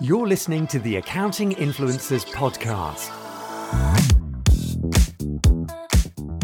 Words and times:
You're 0.00 0.28
listening 0.28 0.66
to 0.68 0.78
the 0.78 0.96
Accounting 0.96 1.54
Influencers 1.56 2.24
Podcast. 2.26 3.10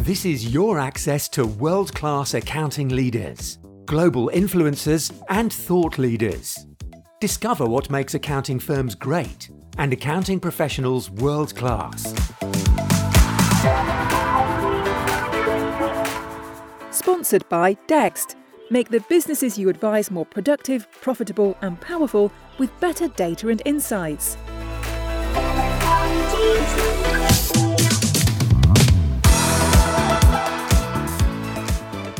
This 0.04 0.24
is 0.24 0.52
your 0.52 0.78
access 0.78 1.28
to 1.30 1.46
world 1.46 1.94
class 1.94 2.34
accounting 2.34 2.88
leaders, 2.88 3.58
global 3.84 4.28
influencers, 4.34 5.12
and 5.28 5.52
thought 5.52 5.98
leaders. 5.98 6.66
Discover 7.20 7.66
what 7.66 7.90
makes 7.90 8.14
accounting 8.14 8.58
firms 8.58 8.94
great 8.94 9.50
and 9.78 9.92
accounting 9.92 10.40
professionals 10.40 11.10
world 11.10 11.54
class. 11.54 12.12
Sponsored 16.90 17.48
by 17.48 17.74
Dext. 17.86 18.36
Make 18.70 18.88
the 18.88 19.00
businesses 19.10 19.58
you 19.58 19.68
advise 19.68 20.10
more 20.10 20.24
productive, 20.24 20.90
profitable, 21.02 21.54
and 21.60 21.78
powerful 21.82 22.32
with 22.56 22.70
better 22.80 23.08
data 23.08 23.48
and 23.50 23.60
insights. 23.66 24.38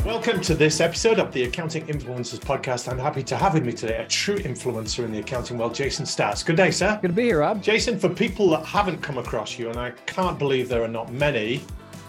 Welcome 0.05 0.39
to 0.41 0.53
this 0.53 0.81
episode 0.81 1.17
of 1.17 1.31
the 1.31 1.45
Accounting 1.45 1.87
Influencers 1.87 2.39
Podcast. 2.39 2.91
I'm 2.91 2.99
happy 2.99 3.23
to 3.23 3.35
have 3.35 3.55
with 3.55 3.65
me 3.65 3.73
today 3.73 4.03
a 4.03 4.07
true 4.07 4.37
influencer 4.37 5.03
in 5.03 5.11
the 5.11 5.19
accounting 5.19 5.57
world, 5.57 5.73
Jason 5.73 6.05
Staats. 6.05 6.45
Good 6.45 6.57
day, 6.57 6.69
sir. 6.69 6.99
Good 7.01 7.07
to 7.07 7.13
be 7.13 7.23
here, 7.23 7.39
Rob. 7.39 7.63
Jason, 7.63 7.97
for 7.97 8.09
people 8.09 8.51
that 8.51 8.65
haven't 8.65 9.01
come 9.01 9.17
across 9.17 9.57
you, 9.57 9.69
and 9.69 9.79
I 9.79 9.91
can't 10.05 10.37
believe 10.37 10.69
there 10.69 10.83
are 10.83 10.87
not 10.87 11.11
many, 11.11 11.63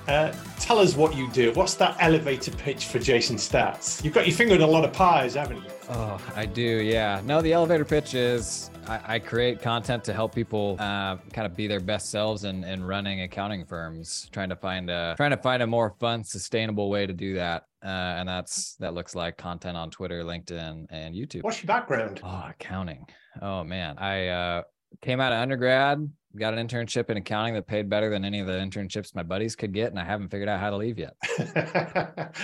uh, 0.08 0.32
tell 0.58 0.78
us 0.78 0.96
what 0.96 1.16
you 1.16 1.30
do. 1.30 1.52
What's 1.52 1.74
that 1.74 1.96
elevator 2.00 2.50
pitch 2.52 2.86
for 2.86 2.98
Jason 2.98 3.36
Staats? 3.36 4.02
You've 4.04 4.14
got 4.14 4.26
your 4.26 4.36
finger 4.36 4.54
in 4.54 4.62
a 4.62 4.66
lot 4.66 4.84
of 4.84 4.92
pies, 4.92 5.34
haven't 5.34 5.58
you? 5.58 5.70
Oh, 5.88 6.20
I 6.34 6.46
do. 6.46 6.62
Yeah. 6.62 7.20
No, 7.24 7.40
the 7.40 7.52
elevator 7.52 7.84
pitch 7.84 8.14
is 8.14 8.70
I, 8.88 9.14
I 9.14 9.18
create 9.18 9.60
content 9.60 10.04
to 10.04 10.12
help 10.12 10.34
people 10.34 10.76
uh, 10.78 11.16
kind 11.32 11.46
of 11.46 11.56
be 11.56 11.66
their 11.66 11.80
best 11.80 12.10
selves 12.10 12.44
and 12.44 12.64
in, 12.64 12.70
in 12.70 12.84
running 12.84 13.22
accounting 13.22 13.64
firms, 13.64 14.28
trying 14.32 14.48
to 14.48 14.56
find 14.56 14.90
a 14.90 15.14
trying 15.16 15.30
to 15.30 15.36
find 15.36 15.62
a 15.62 15.66
more 15.66 15.94
fun, 15.98 16.24
sustainable 16.24 16.90
way 16.90 17.06
to 17.06 17.12
do 17.12 17.34
that. 17.34 17.64
Uh, 17.84 17.88
and 18.18 18.28
that's 18.28 18.74
that 18.76 18.94
looks 18.94 19.14
like 19.14 19.36
content 19.36 19.76
on 19.76 19.90
Twitter, 19.90 20.22
LinkedIn, 20.24 20.86
and 20.90 21.14
YouTube. 21.14 21.42
What's 21.42 21.62
your 21.62 21.68
background? 21.68 22.20
Oh, 22.22 22.46
accounting. 22.48 23.06
Oh 23.40 23.64
man, 23.64 23.98
I 23.98 24.28
uh, 24.28 24.62
came 25.02 25.20
out 25.20 25.32
of 25.32 25.38
undergrad, 25.38 26.08
got 26.38 26.54
an 26.54 26.66
internship 26.66 27.10
in 27.10 27.16
accounting 27.16 27.54
that 27.54 27.66
paid 27.66 27.88
better 27.88 28.10
than 28.10 28.24
any 28.24 28.40
of 28.40 28.46
the 28.46 28.52
internships 28.52 29.14
my 29.14 29.22
buddies 29.22 29.56
could 29.56 29.72
get, 29.72 29.90
and 29.90 29.98
I 29.98 30.04
haven't 30.04 30.28
figured 30.28 30.48
out 30.48 30.60
how 30.60 30.70
to 30.70 30.76
leave 30.76 30.98
yet. 30.98 31.14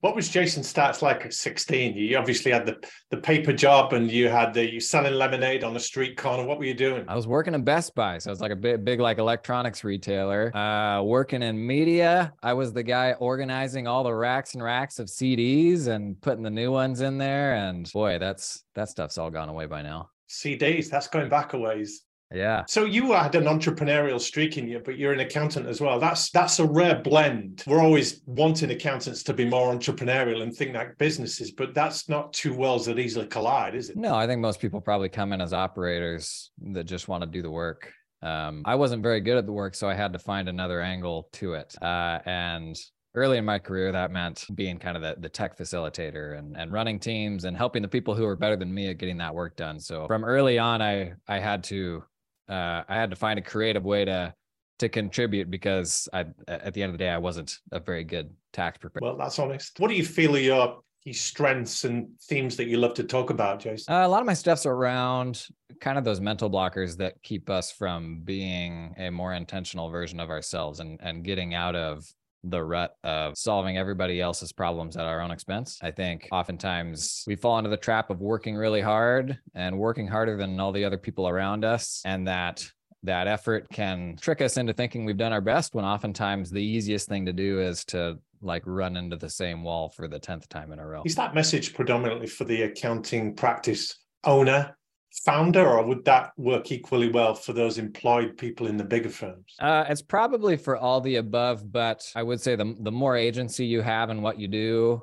what 0.00 0.14
was 0.14 0.28
Jason 0.28 0.62
Staats 0.62 1.02
like 1.02 1.26
at 1.26 1.32
16? 1.32 1.96
You 1.96 2.16
obviously 2.18 2.52
had 2.52 2.66
the, 2.66 2.76
the 3.10 3.16
paper 3.16 3.52
job 3.52 3.92
and 3.92 4.10
you 4.10 4.28
had 4.28 4.54
the 4.54 4.70
you 4.70 4.80
selling 4.80 5.14
lemonade 5.14 5.64
on 5.64 5.74
the 5.74 5.80
street 5.80 6.16
corner. 6.16 6.44
What 6.44 6.58
were 6.58 6.64
you 6.64 6.74
doing? 6.74 7.04
I 7.08 7.16
was 7.16 7.26
working 7.26 7.54
in 7.54 7.64
Best 7.64 7.94
Buy. 7.94 8.18
So 8.18 8.30
I 8.30 8.32
was 8.32 8.40
like 8.40 8.52
a 8.52 8.56
big, 8.56 8.84
big 8.84 9.00
like 9.00 9.18
electronics 9.18 9.84
retailer. 9.84 10.54
Uh, 10.56 11.02
working 11.02 11.42
in 11.42 11.64
media. 11.64 12.32
I 12.42 12.52
was 12.52 12.72
the 12.72 12.82
guy 12.82 13.12
organizing 13.12 13.86
all 13.86 14.04
the 14.04 14.14
racks 14.14 14.54
and 14.54 14.62
racks 14.62 14.98
of 14.98 15.08
CDs 15.08 15.88
and 15.88 16.20
putting 16.20 16.42
the 16.42 16.50
new 16.50 16.70
ones 16.70 17.00
in 17.00 17.18
there. 17.18 17.54
And 17.54 17.90
boy, 17.92 18.18
that's 18.18 18.64
that 18.74 18.88
stuff's 18.88 19.18
all 19.18 19.30
gone 19.30 19.48
away 19.48 19.66
by 19.66 19.82
now. 19.82 20.10
CDs, 20.28 20.90
that's 20.90 21.08
going 21.08 21.28
back 21.28 21.54
a 21.54 21.58
ways. 21.58 22.02
Yeah. 22.32 22.64
So 22.66 22.84
you 22.84 23.12
had 23.12 23.34
an 23.34 23.44
entrepreneurial 23.44 24.20
streak 24.20 24.58
in 24.58 24.68
you, 24.68 24.80
but 24.84 24.98
you're 24.98 25.12
an 25.12 25.20
accountant 25.20 25.66
as 25.66 25.80
well. 25.80 25.98
That's 25.98 26.30
that's 26.30 26.58
a 26.58 26.66
rare 26.66 27.00
blend. 27.00 27.64
We're 27.66 27.82
always 27.82 28.20
wanting 28.26 28.70
accountants 28.70 29.22
to 29.24 29.32
be 29.32 29.46
more 29.46 29.74
entrepreneurial 29.74 30.42
and 30.42 30.54
think 30.54 30.74
like 30.74 30.98
businesses, 30.98 31.52
but 31.52 31.74
that's 31.74 32.08
not 32.08 32.32
two 32.32 32.52
worlds 32.52 32.86
that 32.86 32.98
easily 32.98 33.26
collide, 33.26 33.74
is 33.74 33.88
it? 33.88 33.96
No, 33.96 34.14
I 34.14 34.26
think 34.26 34.40
most 34.40 34.60
people 34.60 34.80
probably 34.80 35.08
come 35.08 35.32
in 35.32 35.40
as 35.40 35.52
operators 35.52 36.50
that 36.72 36.84
just 36.84 37.08
want 37.08 37.22
to 37.22 37.26
do 37.30 37.40
the 37.40 37.50
work. 37.50 37.92
Um, 38.20 38.62
I 38.64 38.74
wasn't 38.74 39.02
very 39.02 39.20
good 39.20 39.38
at 39.38 39.46
the 39.46 39.52
work, 39.52 39.74
so 39.74 39.88
I 39.88 39.94
had 39.94 40.12
to 40.12 40.18
find 40.18 40.48
another 40.48 40.82
angle 40.82 41.28
to 41.34 41.54
it. 41.54 41.74
Uh, 41.80 42.18
and 42.26 42.76
early 43.14 43.38
in 43.38 43.44
my 43.44 43.58
career, 43.58 43.92
that 43.92 44.10
meant 44.10 44.44
being 44.54 44.78
kind 44.78 44.96
of 44.96 45.02
the, 45.02 45.16
the 45.18 45.28
tech 45.28 45.56
facilitator 45.56 46.38
and, 46.38 46.56
and 46.56 46.72
running 46.72 46.98
teams 46.98 47.44
and 47.44 47.56
helping 47.56 47.80
the 47.80 47.88
people 47.88 48.14
who 48.14 48.24
were 48.24 48.36
better 48.36 48.56
than 48.56 48.74
me 48.74 48.90
at 48.90 48.98
getting 48.98 49.18
that 49.18 49.34
work 49.34 49.56
done. 49.56 49.80
So 49.80 50.06
from 50.06 50.24
early 50.24 50.58
on, 50.58 50.82
I 50.82 51.14
I 51.26 51.38
had 51.38 51.64
to 51.64 52.02
uh, 52.48 52.82
I 52.88 52.94
had 52.94 53.10
to 53.10 53.16
find 53.16 53.38
a 53.38 53.42
creative 53.42 53.84
way 53.84 54.04
to 54.04 54.34
to 54.78 54.88
contribute 54.88 55.50
because 55.50 56.08
I 56.12 56.26
at 56.46 56.72
the 56.72 56.82
end 56.82 56.90
of 56.90 56.94
the 56.94 57.04
day 57.04 57.10
I 57.10 57.18
wasn't 57.18 57.58
a 57.72 57.80
very 57.80 58.04
good 58.04 58.30
tax 58.52 58.78
preparer. 58.78 59.00
Well, 59.02 59.16
that's 59.16 59.38
honest. 59.38 59.78
What 59.80 59.88
do 59.88 59.94
you 59.94 60.04
feel 60.04 60.36
are 60.36 60.38
your 60.38 60.78
strengths 61.14 61.84
and 61.84 62.08
themes 62.22 62.56
that 62.56 62.66
you 62.66 62.76
love 62.76 62.94
to 62.94 63.04
talk 63.04 63.30
about, 63.30 63.60
Jason? 63.60 63.92
Uh, 63.92 64.06
a 64.06 64.08
lot 64.08 64.20
of 64.20 64.26
my 64.26 64.34
stuff's 64.34 64.66
around 64.66 65.46
kind 65.80 65.98
of 65.98 66.04
those 66.04 66.20
mental 66.20 66.50
blockers 66.50 66.96
that 66.98 67.20
keep 67.22 67.50
us 67.50 67.72
from 67.72 68.20
being 68.24 68.94
a 68.98 69.10
more 69.10 69.32
intentional 69.32 69.90
version 69.90 70.20
of 70.20 70.30
ourselves 70.30 70.80
and 70.80 70.98
and 71.02 71.24
getting 71.24 71.54
out 71.54 71.74
of 71.74 72.04
the 72.44 72.62
rut 72.62 72.94
of 73.04 73.36
solving 73.36 73.76
everybody 73.76 74.20
else's 74.20 74.52
problems 74.52 74.96
at 74.96 75.04
our 75.04 75.20
own 75.20 75.30
expense. 75.30 75.78
I 75.82 75.90
think 75.90 76.28
oftentimes 76.32 77.24
we 77.26 77.36
fall 77.36 77.58
into 77.58 77.70
the 77.70 77.76
trap 77.76 78.10
of 78.10 78.20
working 78.20 78.56
really 78.56 78.80
hard 78.80 79.38
and 79.54 79.78
working 79.78 80.06
harder 80.06 80.36
than 80.36 80.58
all 80.60 80.72
the 80.72 80.84
other 80.84 80.98
people 80.98 81.28
around 81.28 81.64
us 81.64 82.02
and 82.04 82.26
that 82.28 82.64
that 83.04 83.28
effort 83.28 83.68
can 83.72 84.16
trick 84.20 84.40
us 84.40 84.56
into 84.56 84.72
thinking 84.72 85.04
we've 85.04 85.16
done 85.16 85.32
our 85.32 85.40
best 85.40 85.74
when 85.74 85.84
oftentimes 85.84 86.50
the 86.50 86.62
easiest 86.62 87.08
thing 87.08 87.26
to 87.26 87.32
do 87.32 87.60
is 87.60 87.84
to 87.84 88.18
like 88.40 88.62
run 88.66 88.96
into 88.96 89.16
the 89.16 89.30
same 89.30 89.62
wall 89.62 89.88
for 89.88 90.08
the 90.08 90.18
10th 90.18 90.48
time 90.48 90.72
in 90.72 90.78
a 90.78 90.86
row. 90.86 91.02
Is 91.04 91.14
that 91.16 91.34
message 91.34 91.74
predominantly 91.74 92.26
for 92.26 92.44
the 92.44 92.62
accounting 92.62 93.34
practice 93.34 93.96
owner 94.24 94.76
founder, 95.24 95.66
or 95.66 95.84
would 95.84 96.04
that 96.04 96.32
work 96.36 96.70
equally 96.70 97.10
well 97.10 97.34
for 97.34 97.52
those 97.52 97.78
employed 97.78 98.36
people 98.36 98.66
in 98.66 98.76
the 98.76 98.84
bigger 98.84 99.08
firms? 99.08 99.54
Uh, 99.58 99.84
it's 99.88 100.02
probably 100.02 100.56
for 100.56 100.76
all 100.76 101.00
the 101.00 101.16
above, 101.16 101.70
but 101.70 102.10
I 102.14 102.22
would 102.22 102.40
say 102.40 102.56
the 102.56 102.76
the 102.80 102.92
more 102.92 103.16
agency 103.16 103.66
you 103.66 103.80
have 103.82 104.10
in 104.10 104.22
what 104.22 104.38
you 104.38 104.48
do, 104.48 105.02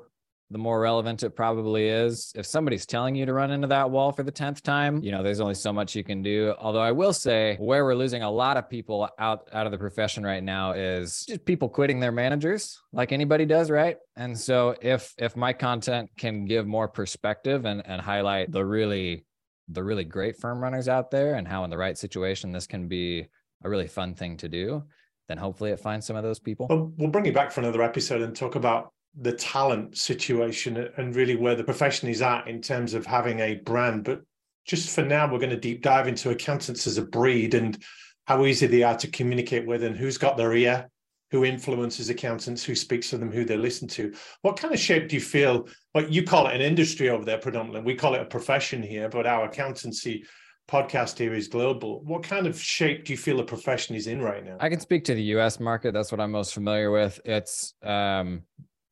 the 0.50 0.58
more 0.58 0.80
relevant 0.80 1.22
it 1.22 1.30
probably 1.30 1.88
is. 1.88 2.32
If 2.36 2.46
somebody's 2.46 2.86
telling 2.86 3.16
you 3.16 3.26
to 3.26 3.32
run 3.32 3.50
into 3.50 3.66
that 3.68 3.90
wall 3.90 4.12
for 4.12 4.22
the 4.22 4.32
10th 4.32 4.60
time, 4.62 5.02
you 5.02 5.10
know, 5.10 5.22
there's 5.22 5.40
only 5.40 5.54
so 5.54 5.72
much 5.72 5.96
you 5.96 6.04
can 6.04 6.22
do. 6.22 6.54
Although 6.58 6.80
I 6.80 6.92
will 6.92 7.12
say 7.12 7.56
where 7.58 7.84
we're 7.84 7.96
losing 7.96 8.22
a 8.22 8.30
lot 8.30 8.56
of 8.56 8.68
people 8.70 9.08
out, 9.18 9.48
out 9.52 9.66
of 9.66 9.72
the 9.72 9.78
profession 9.78 10.24
right 10.24 10.42
now 10.42 10.72
is 10.72 11.24
just 11.26 11.44
people 11.44 11.68
quitting 11.68 12.00
their 12.00 12.12
managers 12.12 12.80
like 12.92 13.12
anybody 13.12 13.44
does, 13.44 13.70
right? 13.70 13.96
And 14.16 14.38
so 14.38 14.76
if 14.80 15.14
if 15.18 15.36
my 15.36 15.52
content 15.52 16.10
can 16.16 16.46
give 16.46 16.66
more 16.66 16.88
perspective 16.88 17.64
and, 17.64 17.84
and 17.84 18.00
highlight 18.00 18.52
the 18.52 18.64
really 18.64 19.25
the 19.68 19.82
really 19.82 20.04
great 20.04 20.36
firm 20.36 20.60
runners 20.60 20.88
out 20.88 21.10
there 21.10 21.34
and 21.34 21.48
how 21.48 21.64
in 21.64 21.70
the 21.70 21.78
right 21.78 21.98
situation 21.98 22.52
this 22.52 22.66
can 22.66 22.88
be 22.88 23.26
a 23.64 23.68
really 23.68 23.88
fun 23.88 24.14
thing 24.14 24.36
to 24.36 24.48
do 24.48 24.82
then 25.28 25.38
hopefully 25.38 25.70
it 25.70 25.80
finds 25.80 26.06
some 26.06 26.16
of 26.16 26.22
those 26.22 26.38
people. 26.38 26.66
Well, 26.68 26.92
we'll 26.96 27.10
bring 27.10 27.24
you 27.24 27.32
back 27.32 27.50
for 27.50 27.60
another 27.60 27.82
episode 27.82 28.22
and 28.22 28.34
talk 28.34 28.54
about 28.54 28.92
the 29.18 29.32
talent 29.32 29.96
situation 29.96 30.88
and 30.96 31.16
really 31.16 31.36
where 31.36 31.54
the 31.54 31.64
profession 31.64 32.08
is 32.08 32.22
at 32.22 32.46
in 32.46 32.60
terms 32.60 32.94
of 32.94 33.06
having 33.06 33.40
a 33.40 33.56
brand. 33.56 34.04
But 34.04 34.22
just 34.66 34.94
for 34.94 35.02
now 35.02 35.30
we're 35.30 35.38
going 35.38 35.50
to 35.50 35.56
deep 35.56 35.82
dive 35.82 36.06
into 36.06 36.30
accountants 36.30 36.86
as 36.86 36.98
a 36.98 37.02
breed 37.04 37.54
and 37.54 37.82
how 38.26 38.44
easy 38.44 38.66
they 38.66 38.82
are 38.82 38.96
to 38.98 39.08
communicate 39.08 39.66
with 39.66 39.82
and 39.82 39.96
who's 39.96 40.18
got 40.18 40.36
their 40.36 40.54
ear 40.54 40.88
who 41.30 41.44
influences 41.44 42.08
accountants, 42.08 42.62
who 42.62 42.74
speaks 42.74 43.10
to 43.10 43.18
them, 43.18 43.32
who 43.32 43.44
they 43.44 43.56
listen 43.56 43.88
to. 43.88 44.12
What 44.42 44.56
kind 44.56 44.72
of 44.72 44.80
shape 44.80 45.08
do 45.08 45.16
you 45.16 45.20
feel? 45.20 45.68
Like 45.94 46.10
you 46.10 46.22
call 46.22 46.46
it 46.46 46.54
an 46.54 46.60
industry 46.60 47.08
over 47.08 47.24
there 47.24 47.38
predominantly. 47.38 47.82
We 47.82 47.96
call 47.96 48.14
it 48.14 48.22
a 48.22 48.26
profession 48.26 48.82
here, 48.82 49.08
but 49.08 49.26
our 49.26 49.46
accountancy 49.46 50.24
podcast 50.68 51.18
here 51.18 51.34
is 51.34 51.48
global. 51.48 52.02
What 52.04 52.22
kind 52.22 52.46
of 52.46 52.60
shape 52.60 53.04
do 53.04 53.12
you 53.12 53.16
feel 53.16 53.36
the 53.36 53.44
profession 53.44 53.94
is 53.94 54.06
in 54.06 54.20
right 54.20 54.44
now? 54.44 54.56
I 54.60 54.68
can 54.68 54.80
speak 54.80 55.04
to 55.04 55.14
the 55.14 55.22
US 55.22 55.60
market. 55.60 55.94
That's 55.94 56.10
what 56.10 56.20
I'm 56.20 56.32
most 56.32 56.54
familiar 56.54 56.90
with. 56.90 57.20
It's 57.24 57.74
um 57.82 58.42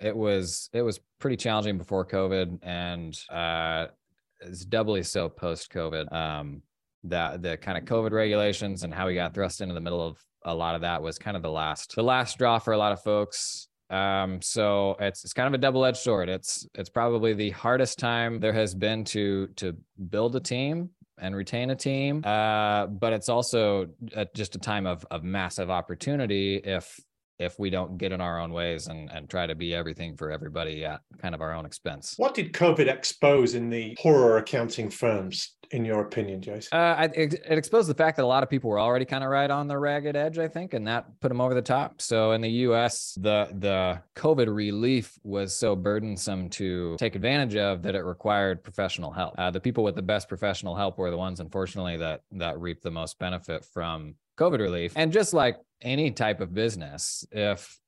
it 0.01 0.17
was 0.17 0.71
it 0.73 0.83
was 0.83 1.01
pretty 1.19 1.37
challenging 1.37 1.79
before 1.79 2.07
COVID 2.07 2.59
and 2.63 3.19
uh 3.31 3.87
it's 4.41 4.65
doubly 4.65 5.03
so 5.03 5.29
post 5.29 5.73
COVID. 5.73 6.13
Um 6.13 6.63
that 7.05 7.43
the 7.43 7.57
kind 7.57 7.77
of 7.77 7.85
COVID 7.85 8.13
regulations 8.13 8.83
and 8.83 8.95
how 8.95 9.07
we 9.07 9.15
got 9.15 9.35
thrust 9.35 9.61
into 9.61 9.75
the 9.75 9.81
middle 9.81 10.07
of 10.07 10.17
a 10.45 10.55
lot 10.55 10.75
of 10.75 10.83
that 10.83 11.03
was 11.03 11.19
kind 11.19 11.37
of 11.37 11.43
the 11.43 11.51
last 11.51 11.95
the 11.95 12.03
last 12.03 12.39
draw 12.39 12.59
for 12.59 12.73
a 12.73 12.79
lot 12.79 12.93
of 12.93 13.03
folks. 13.03 13.69
Um, 13.91 14.41
so 14.43 14.97
it's 14.99 15.25
it's 15.25 15.33
kind 15.33 15.47
of 15.47 15.55
a 15.55 15.59
double-edged 15.59 15.99
sword. 15.99 16.29
It's 16.29 16.67
it's 16.75 16.91
probably 16.91 17.35
the 17.35 17.51
hardest 17.51 17.99
time 17.99 18.41
there 18.41 18.53
has 18.53 18.75
been 18.75 19.05
to 19.07 19.49
to 19.57 19.77
build 20.11 20.37
a 20.37 20.41
team 20.41 20.91
and 21.19 21.37
retain 21.37 21.71
a 21.71 21.77
team. 21.77 22.23
Uh, 22.25 22.87
but 22.87 23.13
it's 23.13 23.29
also 23.29 23.89
a, 24.15 24.27
just 24.35 24.57
a 24.57 24.59
time 24.59 24.87
of 24.87 25.07
of 25.11 25.23
massive 25.23 25.71
opportunity 25.71 26.57
if 26.57 26.99
if 27.39 27.59
we 27.59 27.71
don't 27.71 27.99
get 27.99 28.13
in 28.13 28.21
our 28.21 28.41
own 28.41 28.53
ways 28.53 28.87
and, 28.87 29.11
and 29.11 29.29
try 29.29 29.47
to 29.47 29.55
be 29.55 29.75
everything 29.75 30.17
for 30.17 30.31
everybody 30.31 30.85
at 30.85 31.01
kind 31.19 31.35
of 31.35 31.41
our 31.41 31.53
own 31.53 31.67
expense. 31.67 32.15
What 32.17 32.35
did 32.35 32.53
COVID 32.53 32.89
expose 32.89 33.55
in 33.55 33.71
the 33.71 33.97
poorer 34.01 34.39
accounting 34.39 34.89
firms, 34.89 35.57
in 35.73 35.85
your 35.85 36.03
opinion, 36.03 36.41
Jason? 36.41 36.79
Uh, 36.79 37.09
it, 37.15 37.35
it, 37.35 37.59
exposed 37.59 37.89
the 37.89 37.95
fact 37.95 38.17
that 38.19 38.25
a 38.25 38.27
lot 38.27 38.45
of 38.45 38.51
people 38.51 38.71
were 38.71 38.79
already 38.79 39.05
kind 39.05 39.25
of 39.25 39.31
right 39.31 39.51
on 39.51 39.67
the 39.67 39.77
ragged 39.77 40.15
edge, 40.15 40.39
I 40.39 40.47
think, 40.47 40.75
and 40.75 40.87
that 40.87 41.07
put 41.21 41.29
them 41.29 41.41
over 41.41 41.55
the 41.55 41.63
top. 41.63 42.01
So 42.01 42.33
in 42.33 42.41
the 42.41 42.51
U.S., 42.51 43.17
the 43.21 43.49
the 43.53 44.01
COVID 44.15 44.55
relief 44.55 45.19
was 45.25 45.57
so 45.57 45.75
burdensome 45.75 46.51
to 46.51 46.97
take 46.99 47.17
advantage 47.17 47.57
of 47.57 47.83
that 47.83 47.95
it 47.95 48.05
required 48.05 48.63
professional 48.63 49.11
help. 49.11 49.35
Uh, 49.39 49.51
the 49.51 49.61
people 49.61 49.83
with 49.83 49.97
the 49.97 50.03
best 50.03 50.29
professional 50.29 50.77
help 50.77 50.99
were 50.99 51.11
the 51.11 51.17
ones, 51.17 51.41
unfortunately, 51.41 51.97
that 51.97 52.23
that 52.33 52.61
reaped 52.61 52.85
the 52.85 52.91
most 52.91 53.19
benefit 53.19 53.65
from 53.65 54.15
COVID 54.39 54.59
relief. 54.59 54.93
And 54.97 55.13
just 55.13 55.35
like 55.35 55.57
any 55.83 56.11
type 56.11 56.41
of 56.41 56.55
business, 56.55 57.27
if 57.31 57.79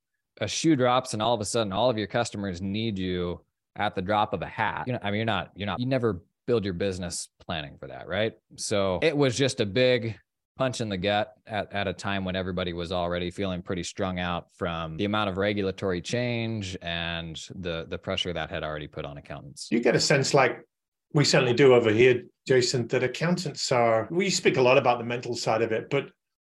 a 0.40 0.48
shoe 0.48 0.76
drops 0.76 1.12
and 1.12 1.22
all 1.22 1.34
of 1.34 1.40
a 1.40 1.44
sudden 1.44 1.72
all 1.72 1.90
of 1.90 1.98
your 1.98 2.06
customers 2.06 2.60
need 2.60 2.98
you 2.98 3.40
at 3.74 3.94
the 3.94 4.02
drop 4.02 4.32
of 4.32 4.42
a 4.42 4.46
hat, 4.46 4.84
you 4.86 4.92
know, 4.92 4.98
I 5.02 5.10
mean, 5.10 5.18
you're 5.18 5.26
not, 5.26 5.50
you're 5.54 5.66
not, 5.66 5.80
you 5.80 5.86
never 5.86 6.22
build 6.46 6.64
your 6.64 6.74
business 6.74 7.28
planning 7.44 7.76
for 7.78 7.88
that, 7.88 8.08
right? 8.08 8.34
So 8.56 8.98
it 9.02 9.16
was 9.16 9.36
just 9.36 9.60
a 9.60 9.66
big 9.66 10.18
punch 10.56 10.80
in 10.80 10.88
the 10.88 10.96
gut 10.96 11.34
at, 11.46 11.72
at 11.72 11.86
a 11.86 11.92
time 11.92 12.24
when 12.24 12.34
everybody 12.34 12.72
was 12.72 12.90
already 12.90 13.30
feeling 13.30 13.60
pretty 13.62 13.82
strung 13.82 14.18
out 14.18 14.46
from 14.54 14.96
the 14.96 15.04
amount 15.04 15.28
of 15.28 15.36
regulatory 15.36 16.00
change 16.00 16.76
and 16.80 17.36
the 17.56 17.86
the 17.90 17.98
pressure 17.98 18.32
that 18.32 18.50
had 18.50 18.64
already 18.64 18.86
put 18.86 19.04
on 19.04 19.18
accountants. 19.18 19.68
You 19.70 19.80
get 19.80 19.94
a 19.94 20.00
sense 20.00 20.32
like 20.32 20.66
we 21.12 21.24
certainly 21.24 21.54
do 21.54 21.74
over 21.74 21.90
here, 21.90 22.24
Jason, 22.46 22.86
that 22.88 23.02
accountants 23.02 23.70
are 23.70 24.08
we 24.10 24.30
speak 24.30 24.56
a 24.56 24.62
lot 24.62 24.78
about 24.78 24.98
the 24.98 25.04
mental 25.04 25.36
side 25.36 25.62
of 25.62 25.72
it, 25.72 25.90
but 25.90 26.08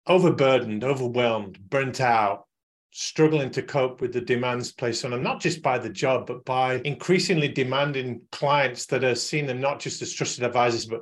overburdened, 0.08 0.84
overwhelmed, 0.84 1.60
burnt 1.70 2.02
out, 2.02 2.46
struggling 2.92 3.52
to 3.52 3.62
cope 3.62 4.02
with 4.02 4.14
the 4.14 4.22
demands 4.22 4.72
placed 4.72 5.06
on 5.06 5.12
them, 5.12 5.22
not 5.22 5.40
just 5.40 5.62
by 5.62 5.78
the 5.78 5.90
job, 5.90 6.26
but 6.26 6.44
by 6.46 6.76
increasingly 6.86 7.48
demanding 7.48 8.22
clients 8.32 8.86
that 8.88 9.04
are 9.04 9.16
seeing 9.16 9.46
them 9.46 9.62
not 9.62 9.80
just 9.80 10.02
as 10.02 10.14
trusted 10.14 10.44
advisors, 10.44 10.86
but 10.86 11.02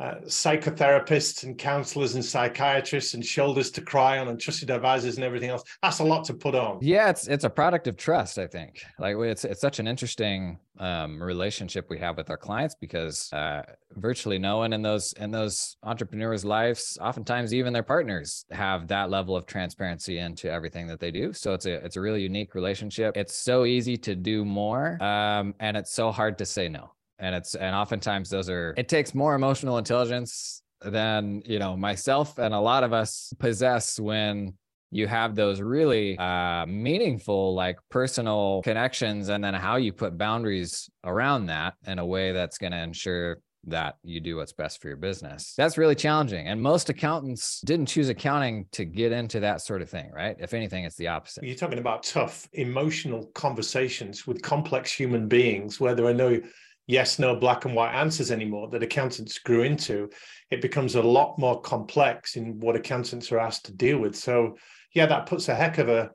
uh, 0.00 0.14
psychotherapists 0.26 1.42
and 1.42 1.58
counselors 1.58 2.14
and 2.14 2.24
psychiatrists 2.24 3.14
and 3.14 3.24
shoulders 3.24 3.70
to 3.72 3.80
cry 3.80 4.18
on 4.18 4.28
and 4.28 4.40
trusted 4.40 4.70
advisors 4.70 5.16
and 5.16 5.24
everything 5.24 5.50
else. 5.50 5.64
That's 5.82 5.98
a 5.98 6.04
lot 6.04 6.24
to 6.26 6.34
put 6.34 6.54
on. 6.54 6.78
Yeah, 6.80 7.10
it's 7.10 7.26
it's 7.26 7.44
a 7.44 7.50
product 7.50 7.88
of 7.88 7.96
trust. 7.96 8.38
I 8.38 8.46
think 8.46 8.80
like 8.98 9.16
it's 9.16 9.44
it's 9.44 9.60
such 9.60 9.80
an 9.80 9.88
interesting 9.88 10.58
um, 10.78 11.20
relationship 11.20 11.86
we 11.90 11.98
have 11.98 12.16
with 12.16 12.30
our 12.30 12.36
clients 12.36 12.76
because 12.80 13.32
uh, 13.32 13.62
virtually 13.96 14.38
no 14.38 14.58
one 14.58 14.72
in 14.72 14.82
those 14.82 15.12
in 15.14 15.32
those 15.32 15.76
entrepreneurs' 15.82 16.44
lives, 16.44 16.96
oftentimes 17.00 17.52
even 17.52 17.72
their 17.72 17.82
partners, 17.82 18.44
have 18.52 18.86
that 18.88 19.10
level 19.10 19.36
of 19.36 19.46
transparency 19.46 20.18
into 20.18 20.50
everything 20.50 20.86
that 20.86 21.00
they 21.00 21.10
do. 21.10 21.32
So 21.32 21.54
it's 21.54 21.66
a 21.66 21.84
it's 21.84 21.96
a 21.96 22.00
really 22.00 22.22
unique 22.22 22.54
relationship. 22.54 23.16
It's 23.16 23.34
so 23.34 23.64
easy 23.64 23.96
to 23.96 24.14
do 24.14 24.44
more, 24.44 25.02
um, 25.02 25.54
and 25.58 25.76
it's 25.76 25.92
so 25.92 26.12
hard 26.12 26.38
to 26.38 26.46
say 26.46 26.68
no 26.68 26.92
and 27.18 27.34
it's 27.34 27.54
and 27.54 27.74
oftentimes 27.74 28.30
those 28.30 28.48
are 28.48 28.74
it 28.76 28.88
takes 28.88 29.14
more 29.14 29.34
emotional 29.34 29.78
intelligence 29.78 30.62
than 30.82 31.42
you 31.44 31.58
know 31.58 31.76
myself 31.76 32.38
and 32.38 32.54
a 32.54 32.60
lot 32.60 32.84
of 32.84 32.92
us 32.92 33.32
possess 33.38 33.98
when 33.98 34.54
you 34.90 35.06
have 35.06 35.34
those 35.34 35.60
really 35.60 36.16
uh, 36.18 36.64
meaningful 36.66 37.54
like 37.54 37.78
personal 37.90 38.62
connections 38.64 39.28
and 39.28 39.44
then 39.44 39.52
how 39.52 39.76
you 39.76 39.92
put 39.92 40.16
boundaries 40.16 40.88
around 41.04 41.46
that 41.46 41.74
in 41.86 41.98
a 41.98 42.06
way 42.06 42.32
that's 42.32 42.56
going 42.56 42.72
to 42.72 42.78
ensure 42.78 43.38
that 43.64 43.96
you 44.02 44.20
do 44.20 44.36
what's 44.36 44.52
best 44.52 44.80
for 44.80 44.88
your 44.88 44.96
business. 44.96 45.52
That's 45.56 45.76
really 45.76 45.94
challenging. 45.94 46.46
And 46.46 46.62
most 46.62 46.88
accountants 46.88 47.60
didn't 47.62 47.86
choose 47.86 48.08
accounting 48.08 48.66
to 48.72 48.84
get 48.84 49.12
into 49.12 49.40
that 49.40 49.60
sort 49.60 49.82
of 49.82 49.90
thing, 49.90 50.10
right? 50.12 50.36
If 50.38 50.54
anything, 50.54 50.84
it's 50.84 50.96
the 50.96 51.08
opposite. 51.08 51.44
You're 51.44 51.56
talking 51.56 51.78
about 51.78 52.02
tough 52.02 52.48
emotional 52.52 53.26
conversations 53.34 54.26
with 54.26 54.40
complex 54.42 54.92
human 54.92 55.28
beings 55.28 55.80
where 55.80 55.94
there 55.94 56.06
are 56.06 56.14
no 56.14 56.40
yes, 56.88 57.20
no 57.20 57.36
black 57.36 57.64
and 57.64 57.76
white 57.76 57.94
answers 57.94 58.32
anymore 58.32 58.68
that 58.70 58.82
accountants 58.82 59.38
grew 59.38 59.62
into. 59.62 60.10
It 60.50 60.60
becomes 60.60 60.96
a 60.96 61.02
lot 61.02 61.38
more 61.38 61.60
complex 61.60 62.34
in 62.34 62.58
what 62.58 62.74
accountants 62.74 63.30
are 63.30 63.38
asked 63.38 63.66
to 63.66 63.72
deal 63.72 63.98
with. 63.98 64.16
So, 64.16 64.56
yeah, 64.94 65.06
that 65.06 65.26
puts 65.26 65.48
a 65.48 65.54
heck 65.54 65.78
of 65.78 65.88
a 65.88 66.10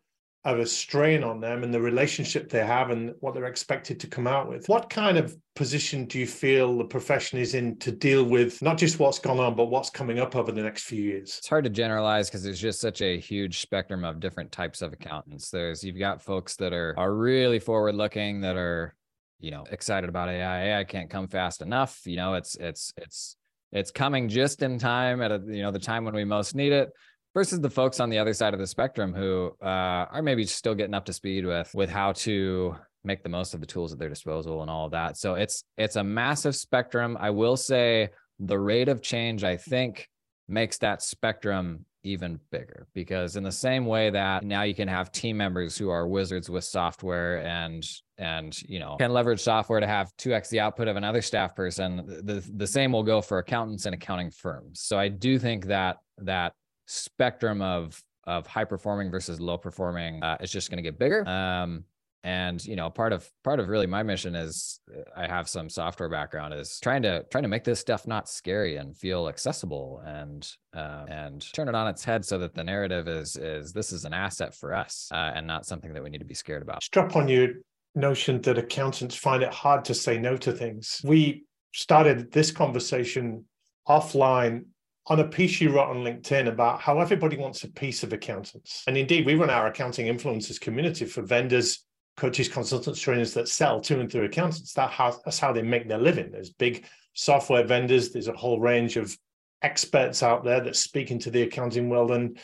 of 0.46 0.60
a 0.60 0.66
strain 0.66 1.24
on 1.24 1.40
them 1.40 1.64
and 1.64 1.74
the 1.74 1.80
relationship 1.80 2.50
they 2.50 2.66
have 2.66 2.90
and 2.90 3.14
what 3.22 3.34
they're 3.34 3.46
expected 3.46 3.98
to 3.98 4.08
come 4.08 4.28
out 4.28 4.50
with. 4.50 4.68
What 4.68 4.90
kind 4.90 5.18
of 5.18 5.34
position 5.56 6.06
do 6.06 6.20
you 6.20 6.28
feel 6.28 6.78
the 6.78 6.84
profession 6.84 7.40
is 7.40 7.54
in 7.54 7.78
to 7.78 7.94
deal 7.94 8.26
with 8.26 8.62
not 8.62 8.78
just 8.78 9.00
what's 9.00 9.20
gone 9.20 9.40
on, 9.40 9.56
but 9.56 9.68
what's 9.68 9.90
coming 9.90 10.20
up 10.20 10.36
over 10.36 10.52
the 10.52 10.62
next 10.62 10.84
few 10.84 11.02
years? 11.02 11.38
It's 11.38 11.48
hard 11.48 11.64
to 11.64 11.70
generalize 11.70 12.28
because 12.28 12.44
there's 12.44 12.60
just 12.60 12.82
such 12.82 13.02
a 13.02 13.18
huge 13.18 13.60
spectrum 13.60 14.04
of 14.04 14.20
different 14.20 14.52
types 14.52 14.82
of 14.82 14.92
accountants. 14.92 15.50
There's 15.50 15.82
you've 15.82 16.00
got 16.00 16.22
folks 16.22 16.58
that 16.58 16.74
are 16.74 16.94
are 16.98 17.16
really 17.16 17.60
forward 17.60 17.96
looking 17.96 18.42
that 18.42 18.58
are 18.58 18.96
you 19.44 19.52
know 19.52 19.66
excited 19.70 20.10
about 20.10 20.30
AI. 20.30 20.70
AI 20.70 20.84
can't 20.86 21.10
come 21.10 21.28
fast 21.28 21.62
enough. 21.62 22.02
You 22.06 22.16
know, 22.16 22.34
it's 22.36 22.56
it's 22.56 22.94
it's 22.98 23.36
it's 23.72 23.92
coming 23.92 24.30
just 24.30 24.64
in 24.64 24.80
time 24.80 25.22
at 25.22 25.32
a 25.32 25.42
you 25.46 25.62
know 25.62 25.72
the 25.72 25.80
time 25.80 26.06
when 26.06 26.16
we 26.16 26.24
most 26.24 26.56
need 26.56 26.72
it. 26.72 26.90
Versus 27.36 27.60
the 27.60 27.70
folks 27.70 28.00
on 28.00 28.10
the 28.10 28.20
other 28.20 28.34
side 28.34 28.54
of 28.54 28.60
the 28.60 28.68
spectrum 28.68 29.12
who 29.12 29.52
uh, 29.60 30.06
are 30.12 30.22
maybe 30.22 30.46
still 30.46 30.76
getting 30.76 30.94
up 30.94 31.06
to 31.06 31.14
speed 31.14 31.46
with 31.46 31.70
with 31.74 31.90
how 31.90 32.14
to 32.14 32.76
make 33.04 33.22
the 33.22 33.30
most 33.30 33.54
of 33.54 33.60
the 33.60 33.66
tools 33.66 33.92
at 33.92 34.00
their 34.00 34.08
disposal 34.08 34.62
and 34.62 34.72
all 34.72 34.86
of 34.86 34.92
that. 34.92 35.18
So 35.18 35.34
it's 35.34 35.64
it's 35.78 35.98
a 35.98 36.04
massive 36.04 36.56
spectrum. 36.56 37.18
I 37.20 37.32
will 37.32 37.58
say 37.58 38.10
the 38.40 38.58
rate 38.58 38.88
of 38.88 39.02
change 39.02 39.44
I 39.44 39.58
think 39.58 40.08
makes 40.48 40.78
that 40.78 41.02
spectrum 41.02 41.86
even 42.04 42.40
bigger 42.52 42.88
because 42.94 43.36
in 43.36 43.44
the 43.44 43.52
same 43.52 43.86
way 43.86 44.10
that 44.10 44.44
now 44.44 44.64
you 44.64 44.76
can 44.76 44.88
have 44.88 45.12
team 45.12 45.38
members 45.38 45.78
who 45.78 45.90
are 45.90 46.08
wizards 46.08 46.50
with 46.50 46.64
software 46.64 47.38
and 47.46 47.88
and 48.18 48.62
you 48.64 48.80
know 48.80 48.96
can 49.00 49.12
leverage 49.12 49.40
software 49.40 49.80
to 49.80 49.88
have 49.88 50.12
2x 50.18 50.50
the 50.50 50.60
output 50.60 50.88
of 50.88 50.96
another 50.96 51.22
staff 51.22 51.56
person 51.56 52.06
the 52.24 52.46
the 52.56 52.68
same 52.68 52.92
will 52.92 53.04
go 53.04 53.22
for 53.22 53.38
accountants 53.38 53.86
and 53.86 53.96
accounting 53.96 54.30
firms. 54.30 54.82
So 54.82 55.00
i 55.00 55.08
do 55.08 55.40
think 55.40 55.66
that 55.68 55.98
that 56.20 56.54
spectrum 56.86 57.62
of 57.62 58.02
of 58.26 58.48
high 58.48 58.66
performing 58.66 59.10
versus 59.12 59.40
low 59.40 59.58
performing 59.58 60.24
uh, 60.24 60.38
is 60.40 60.52
just 60.52 60.70
going 60.70 60.78
to 60.78 60.84
get 60.84 60.98
bigger. 60.98 61.28
Um 61.28 61.86
and 62.24 62.64
you 62.66 62.76
know 62.76 62.90
part 62.90 63.12
of 63.12 63.30
part 63.44 63.60
of 63.60 63.68
really 63.68 63.88
my 63.88 64.02
mission 64.02 64.36
is 64.36 64.80
uh, 64.96 65.02
i 65.16 65.28
have 65.28 65.50
some 65.50 65.70
software 65.70 66.10
background 66.10 66.54
is 66.54 66.80
trying 66.82 67.02
to 67.02 67.24
trying 67.32 67.44
to 67.44 67.50
make 67.50 67.64
this 67.64 67.80
stuff 67.80 68.08
not 68.08 68.30
scary 68.30 68.78
and 68.78 68.96
feel 68.96 69.28
accessible 69.28 70.02
and 70.06 70.50
uh, 70.76 71.06
and 71.10 71.52
turn 71.54 71.68
it 71.68 71.76
on 71.76 71.88
its 71.88 72.04
head 72.04 72.24
so 72.24 72.38
that 72.38 72.54
the 72.54 72.64
narrative 72.64 73.08
is 73.08 73.36
is 73.36 73.74
this 73.74 73.92
is 73.92 74.06
an 74.06 74.14
asset 74.14 74.56
for 74.56 74.74
us 74.74 75.10
uh, 75.12 75.32
and 75.36 75.46
not 75.46 75.66
something 75.66 75.94
that 75.94 76.04
we 76.04 76.10
need 76.10 76.20
to 76.20 76.26
be 76.26 76.34
scared 76.34 76.62
about 76.62 76.82
strap 76.82 77.16
on 77.16 77.28
your 77.28 77.50
notion 77.96 78.42
that 78.42 78.58
accountants 78.58 79.16
find 79.16 79.44
it 79.44 79.54
hard 79.54 79.84
to 79.86 79.94
say 79.94 80.18
no 80.18 80.38
to 80.38 80.52
things 80.52 81.02
we 81.04 81.44
started 81.74 82.32
this 82.32 82.52
conversation 82.52 83.44
offline 83.88 84.64
on 85.08 85.20
a 85.20 85.28
piece 85.28 85.60
you 85.60 85.70
wrote 85.70 85.90
on 85.90 85.98
LinkedIn 85.98 86.48
about 86.48 86.80
how 86.80 87.00
everybody 87.00 87.36
wants 87.36 87.64
a 87.64 87.68
piece 87.68 88.04
of 88.04 88.14
accountants. 88.14 88.84
And 88.88 88.98
indeed, 88.98 89.26
we 89.26 89.36
run 89.36 89.50
our 89.50 89.68
accounting 89.68 90.06
influencers 90.08 90.62
community 90.62 91.06
for 91.06 91.22
vendors, 91.24 91.86
coaches, 92.18 92.48
consultants, 92.48 93.00
trainers 93.00 93.34
that 93.34 93.48
sell 93.48 93.82
to 93.82 94.00
and 94.00 94.12
through 94.12 94.26
accountants. 94.26 94.74
That 94.74 94.92
how, 94.92 95.20
that's 95.24 95.40
how 95.40 95.52
they 95.52 95.62
make 95.62 95.88
their 95.88 95.98
living. 95.98 96.32
There's 96.32 96.52
big 96.52 96.86
software 97.14 97.66
vendors. 97.66 98.12
There's 98.12 98.28
a 98.28 98.34
whole 98.34 98.60
range 98.60 98.98
of 98.98 99.16
experts 99.62 100.22
out 100.22 100.44
there 100.44 100.62
that 100.62 100.76
speak 100.76 101.12
into 101.12 101.32
the 101.32 101.44
accounting 101.44 101.90
world. 101.90 102.12
And 102.12 102.38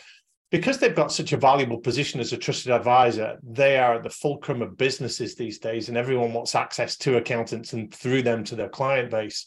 because 0.52 0.80
they've 0.80 0.96
got 0.96 1.12
such 1.12 1.34
a 1.34 1.38
valuable 1.38 1.78
position 1.78 2.20
as 2.20 2.34
a 2.34 2.38
trusted 2.38 2.72
advisor, 2.72 3.38
they 3.44 3.78
are 3.78 3.96
at 3.96 4.04
the 4.04 4.10
fulcrum 4.10 4.62
of 4.62 4.78
businesses 4.78 5.36
these 5.36 5.60
days, 5.60 5.90
and 5.90 5.98
everyone 5.98 6.34
wants 6.34 6.56
access 6.56 6.98
to 6.98 7.18
accountants 7.18 7.74
and 7.74 7.94
through 7.94 8.24
them 8.24 8.44
to 8.46 8.56
their 8.56 8.70
client 8.70 9.12
base. 9.12 9.46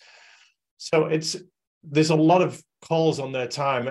So 0.77 1.07
it's 1.07 1.37
there's 1.83 2.11
a 2.11 2.17
lot 2.17 2.43
of 2.43 2.63
calls 2.83 3.19
on 3.19 3.33
their 3.33 3.49
time, 3.49 3.89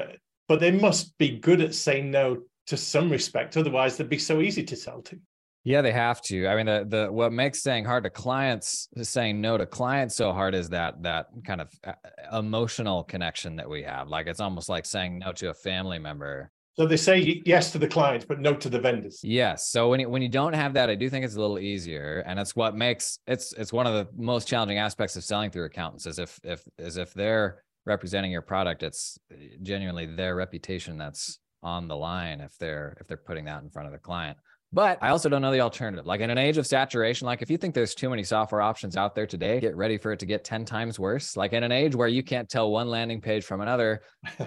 but 0.47 0.59
they 0.61 0.71
must 0.71 1.17
be 1.17 1.37
good 1.37 1.59
at 1.59 1.75
saying 1.75 2.11
no 2.11 2.43
to 2.67 2.77
some 2.77 3.09
respect. 3.09 3.57
Otherwise, 3.57 3.97
they'd 3.97 4.07
be 4.07 4.17
so 4.17 4.39
easy 4.39 4.63
to 4.63 4.75
sell 4.77 5.01
to. 5.01 5.19
Yeah, 5.63 5.81
they 5.81 5.91
have 5.91 6.21
to. 6.23 6.47
I 6.47 6.55
mean, 6.55 6.65
the 6.65 6.85
the 6.87 7.11
what 7.11 7.31
makes 7.31 7.61
saying 7.61 7.85
hard 7.85 8.03
to 8.05 8.09
clients, 8.09 8.87
saying 9.01 9.39
no 9.39 9.57
to 9.57 9.65
clients 9.65 10.15
so 10.15 10.33
hard 10.33 10.55
is 10.55 10.69
that 10.69 11.03
that 11.03 11.27
kind 11.45 11.61
of 11.61 11.69
uh, 11.83 11.93
emotional 12.37 13.03
connection 13.03 13.55
that 13.57 13.69
we 13.69 13.83
have. 13.83 14.07
Like 14.07 14.27
it's 14.27 14.39
almost 14.39 14.69
like 14.69 14.85
saying 14.85 15.19
no 15.19 15.31
to 15.33 15.49
a 15.49 15.53
family 15.53 15.99
member. 15.99 16.51
So 16.73 16.87
they 16.87 16.97
say 16.97 17.43
yes 17.45 17.71
to 17.73 17.77
the 17.77 17.87
clients, 17.87 18.25
but 18.25 18.39
no 18.39 18.55
to 18.55 18.69
the 18.69 18.79
vendors. 18.79 19.19
Yes. 19.23 19.67
So 19.67 19.89
when 19.89 19.99
you, 19.99 20.09
when 20.09 20.21
you 20.21 20.29
don't 20.29 20.53
have 20.53 20.73
that, 20.73 20.89
I 20.89 20.95
do 20.95 21.09
think 21.09 21.25
it's 21.25 21.35
a 21.35 21.39
little 21.39 21.59
easier, 21.59 22.23
and 22.25 22.39
it's 22.39 22.55
what 22.55 22.75
makes 22.75 23.19
it's 23.27 23.53
it's 23.53 23.71
one 23.71 23.85
of 23.85 23.93
the 23.93 24.07
most 24.17 24.47
challenging 24.47 24.79
aspects 24.79 25.15
of 25.15 25.23
selling 25.23 25.51
through 25.51 25.65
accountants. 25.65 26.07
Is 26.07 26.17
if 26.17 26.39
if 26.43 26.63
is 26.79 26.97
if 26.97 27.13
they're 27.13 27.63
representing 27.85 28.31
your 28.31 28.41
product, 28.41 28.81
it's 28.81 29.19
uh, 29.31 29.35
genuinely 29.61 30.07
their 30.07 30.35
reputation 30.35 30.97
that's 30.97 31.39
on 31.61 31.87
the 31.87 31.95
line. 31.95 32.41
If 32.41 32.57
they're 32.57 32.97
if 32.99 33.07
they're 33.07 33.17
putting 33.17 33.45
that 33.45 33.61
in 33.61 33.69
front 33.69 33.85
of 33.85 33.93
the 33.93 33.99
client. 33.99 34.37
But 34.73 34.99
I 35.01 35.09
also 35.09 35.27
don't 35.27 35.41
know 35.41 35.51
the 35.51 35.59
alternative. 35.59 36.05
Like 36.05 36.21
in 36.21 36.29
an 36.29 36.37
age 36.37 36.57
of 36.57 36.65
saturation, 36.65 37.25
like 37.25 37.41
if 37.41 37.51
you 37.51 37.57
think 37.57 37.75
there's 37.75 37.93
too 37.93 38.09
many 38.09 38.23
software 38.23 38.61
options 38.61 38.95
out 38.95 39.15
there 39.15 39.27
today, 39.27 39.59
get 39.59 39.75
ready 39.75 39.97
for 39.97 40.13
it 40.13 40.19
to 40.19 40.25
get 40.25 40.45
10 40.45 40.63
times 40.63 40.97
worse. 40.97 41.35
Like 41.35 41.51
in 41.51 41.63
an 41.63 41.71
age 41.71 41.93
where 41.93 42.07
you 42.07 42.23
can't 42.23 42.49
tell 42.49 42.71
one 42.71 42.87
landing 42.89 43.19
page 43.19 43.43
from 43.43 43.59
another, 43.59 44.01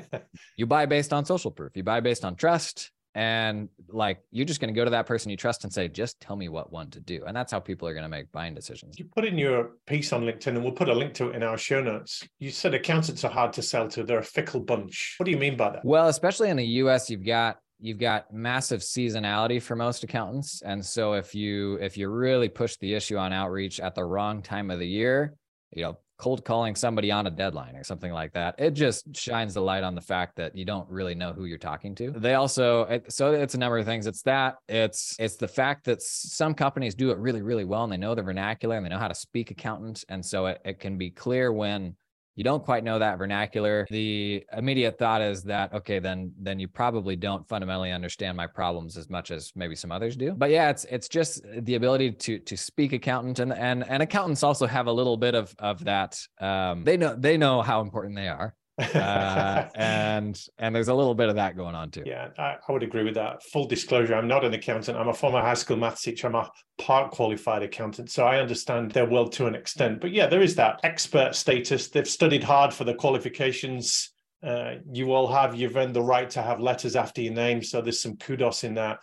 you 0.57 0.67
buy 0.67 0.87
based 0.87 1.13
on 1.13 1.27
social 1.27 1.51
proof, 1.51 1.77
you 1.77 1.83
buy 1.83 2.01
based 2.01 2.25
on 2.25 2.37
trust, 2.37 2.91
and 3.15 3.69
like 3.89 4.19
you're 4.33 4.47
just 4.47 4.61
going 4.61 4.73
to 4.73 4.79
go 4.79 4.85
to 4.85 4.91
that 4.91 5.07
person 5.07 5.31
you 5.31 5.37
trust 5.37 5.63
and 5.63 5.73
say 5.73 5.87
just 5.89 6.19
tell 6.21 6.35
me 6.35 6.49
what 6.49 6.73
one 6.73 6.91
to 6.91 7.01
do. 7.01 7.23
And 7.27 7.37
that's 7.37 7.53
how 7.53 7.61
people 7.61 7.87
are 7.87 7.93
going 7.93 8.03
to 8.03 8.09
make 8.09 8.33
buying 8.33 8.55
decisions. 8.55 8.99
You 8.99 9.05
put 9.05 9.25
in 9.25 9.39
your 9.39 9.73
piece 9.87 10.13
on 10.13 10.23
linkedin 10.23 10.49
and 10.49 10.65
we'll 10.65 10.73
put 10.73 10.89
a 10.89 10.95
link 10.95 11.15
to 11.15 11.31
it 11.31 11.37
in 11.37 11.43
our 11.43 11.57
show 11.57 11.81
notes. 11.81 12.27
You 12.41 12.51
said 12.51 12.75
accountants 12.75 13.25
are 13.25 13.31
hard 13.31 13.53
to 13.53 13.63
sell 13.63 13.89
to. 13.91 14.03
They're 14.03 14.19
a 14.19 14.25
fickle 14.25 14.61
bunch. 14.61 15.15
What 15.19 15.27
do 15.27 15.31
you 15.31 15.39
mean 15.39 15.57
by 15.57 15.71
that? 15.71 15.85
Well 15.85 16.09
especially 16.09 16.51
in 16.51 16.57
the 16.57 16.65
us 16.65 17.09
you've 17.09 17.25
got 17.25 17.59
you've 17.85 17.99
got 17.99 18.33
massive 18.33 18.81
seasonality 18.81 19.61
for 19.61 19.77
most 19.77 20.05
accountants. 20.05 20.63
And 20.63 20.85
so 20.85 21.13
if 21.13 21.35
you 21.35 21.75
if 21.83 21.99
you 21.99 22.09
really 22.09 22.49
push 22.49 22.77
the 22.77 22.95
issue 22.95 23.19
on 23.19 23.31
outreach 23.31 23.79
at 23.79 23.95
the 23.95 24.05
wrong 24.05 24.41
time 24.41 24.71
of 24.71 24.79
the 24.79 24.89
year 24.89 25.35
you 25.71 25.83
know 25.83 25.99
cold 26.17 26.45
calling 26.45 26.77
somebody 26.77 27.11
on 27.11 27.27
a 27.27 27.31
deadline 27.31 27.75
or 27.75 27.83
something 27.83 28.13
like 28.13 28.33
that 28.33 28.55
it 28.57 28.71
just 28.71 29.05
shines 29.17 29.53
the 29.53 29.61
light 29.61 29.83
on 29.83 29.97
the 29.97 30.01
fact 30.01 30.37
that 30.37 30.55
you 30.55 30.65
don't 30.65 30.89
really 30.89 31.15
know 31.15 31.33
who 31.33 31.45
you're 31.45 31.59
talking 31.59 31.95
to. 31.97 32.13
They 32.13 32.35
also 32.35 33.01
so 33.09 33.33
it's 33.33 33.55
a 33.55 33.59
number 33.59 33.77
of 33.79 33.85
things. 33.85 34.07
It's 34.07 34.23
that 34.23 34.57
it's 34.67 35.15
it's 35.19 35.37
the 35.37 35.49
fact 35.49 35.85
that 35.85 36.01
some 36.01 36.55
companies 36.55 36.95
do 36.95 37.11
it 37.11 37.19
really 37.19 37.43
really 37.43 37.65
well 37.65 37.85
and 37.85 37.93
they 37.93 37.99
know 37.99 38.15
the 38.15 38.23
vernacular 38.23 38.77
and 38.77 38.87
they 38.87 38.91
know 38.91 38.99
how 38.99 39.09
to 39.09 39.15
speak 39.15 39.51
accountant. 39.51 40.05
And 40.09 40.25
so 40.25 40.47
it, 40.47 40.63
it 40.65 40.81
can 40.81 40.97
be 40.97 41.11
clear 41.11 41.53
when 41.53 41.97
you 42.37 42.45
don't 42.45 42.65
quite 42.65 42.85
know 42.85 42.99
that 42.99 43.19
vernacular. 43.19 43.87
The 43.91 44.45
immediate 44.57 44.99
thought 44.99 45.23
is 45.23 45.43
that 45.45 45.73
okay 45.73 45.99
then 45.99 46.33
then 46.41 46.59
you 46.59 46.69
probably 46.69 47.17
don't 47.17 47.47
fundamentally 47.49 47.93
understand 47.93 48.37
my 48.37 48.47
problems 48.47 48.97
as 48.97 49.09
much 49.09 49.31
as 49.31 49.53
maybe 49.55 49.75
some 49.75 49.93
others 49.93 50.17
do. 50.17 50.33
But 50.33 50.51
yeah 50.51 50.71
it's 50.71 50.85
it's 50.85 51.09
just 51.09 51.43
the 51.61 51.75
ability 51.75 52.13
to 52.13 52.39
to 52.41 52.57
speak 52.57 52.93
accountant 52.93 53.39
and 53.39 53.53
and, 53.53 53.89
and 53.89 54.03
accountants 54.03 54.43
also 54.43 54.67
have 54.67 54.87
a 54.87 54.93
little 54.93 55.17
bit 55.17 55.35
of 55.35 55.55
of 55.59 55.85
that 55.85 56.19
um, 56.41 56.85
they 56.85 56.97
know 56.97 57.15
they 57.15 57.37
know 57.37 57.63
how 57.63 57.81
important 57.81 58.17
they 58.17 58.29
are 58.29 58.55
uh, 58.79 59.69
and 59.77 60.41
and 60.59 60.75
there's 60.75 60.89
a 60.89 60.95
little 60.95 61.15
bit 61.15 61.29
of 61.29 61.37
that 61.37 61.57
going 61.57 61.75
on 61.75 61.91
too. 61.91 62.03
Yeah, 62.05 62.29
I, 62.37 62.57
I, 62.67 62.73
would 62.73 62.83
agree 62.83 63.05
with 63.05 63.15
that. 63.15 63.43
Full 63.45 63.67
disclosure: 63.67 64.15
I'm 64.15 64.27
not 64.27 64.45
an 64.45 64.53
accountant. 64.53 64.99
I'm 64.99 65.09
a 65.09 65.15
former 65.15 65.41
high 65.41 65.55
school 65.55 65.77
maths 65.77 66.03
teacher. 66.03 66.27
I'm 66.27 66.35
a 66.35 66.51
part 66.79 67.13
qualified 67.13 67.63
accountant, 67.63 68.11
so 68.11 68.27
I 68.27 68.41
understand 68.41 68.91
their 68.91 69.09
world 69.09 69.33
to 69.35 69.47
an 69.47 69.55
extent. 69.55 70.01
But 70.01 70.11
yeah, 70.11 70.27
there 70.27 70.43
is 70.43 70.57
that 70.57 70.81
expert 70.83 71.37
status. 71.37 71.89
They've 71.89 72.09
studied 72.09 72.43
hard 72.43 72.75
for 72.75 72.83
the 72.83 72.95
qualifications. 72.95 74.11
Uh, 74.43 74.75
you 74.91 75.13
all 75.13 75.29
have. 75.29 75.55
You've 75.55 75.77
earned 75.77 75.95
the 75.95 76.03
right 76.03 76.29
to 76.31 76.43
have 76.43 76.59
letters 76.59 76.97
after 76.97 77.23
your 77.23 77.35
name, 77.35 77.63
so 77.63 77.81
there's 77.81 78.03
some 78.03 78.17
kudos 78.17 78.65
in 78.65 78.75
that. 78.75 78.99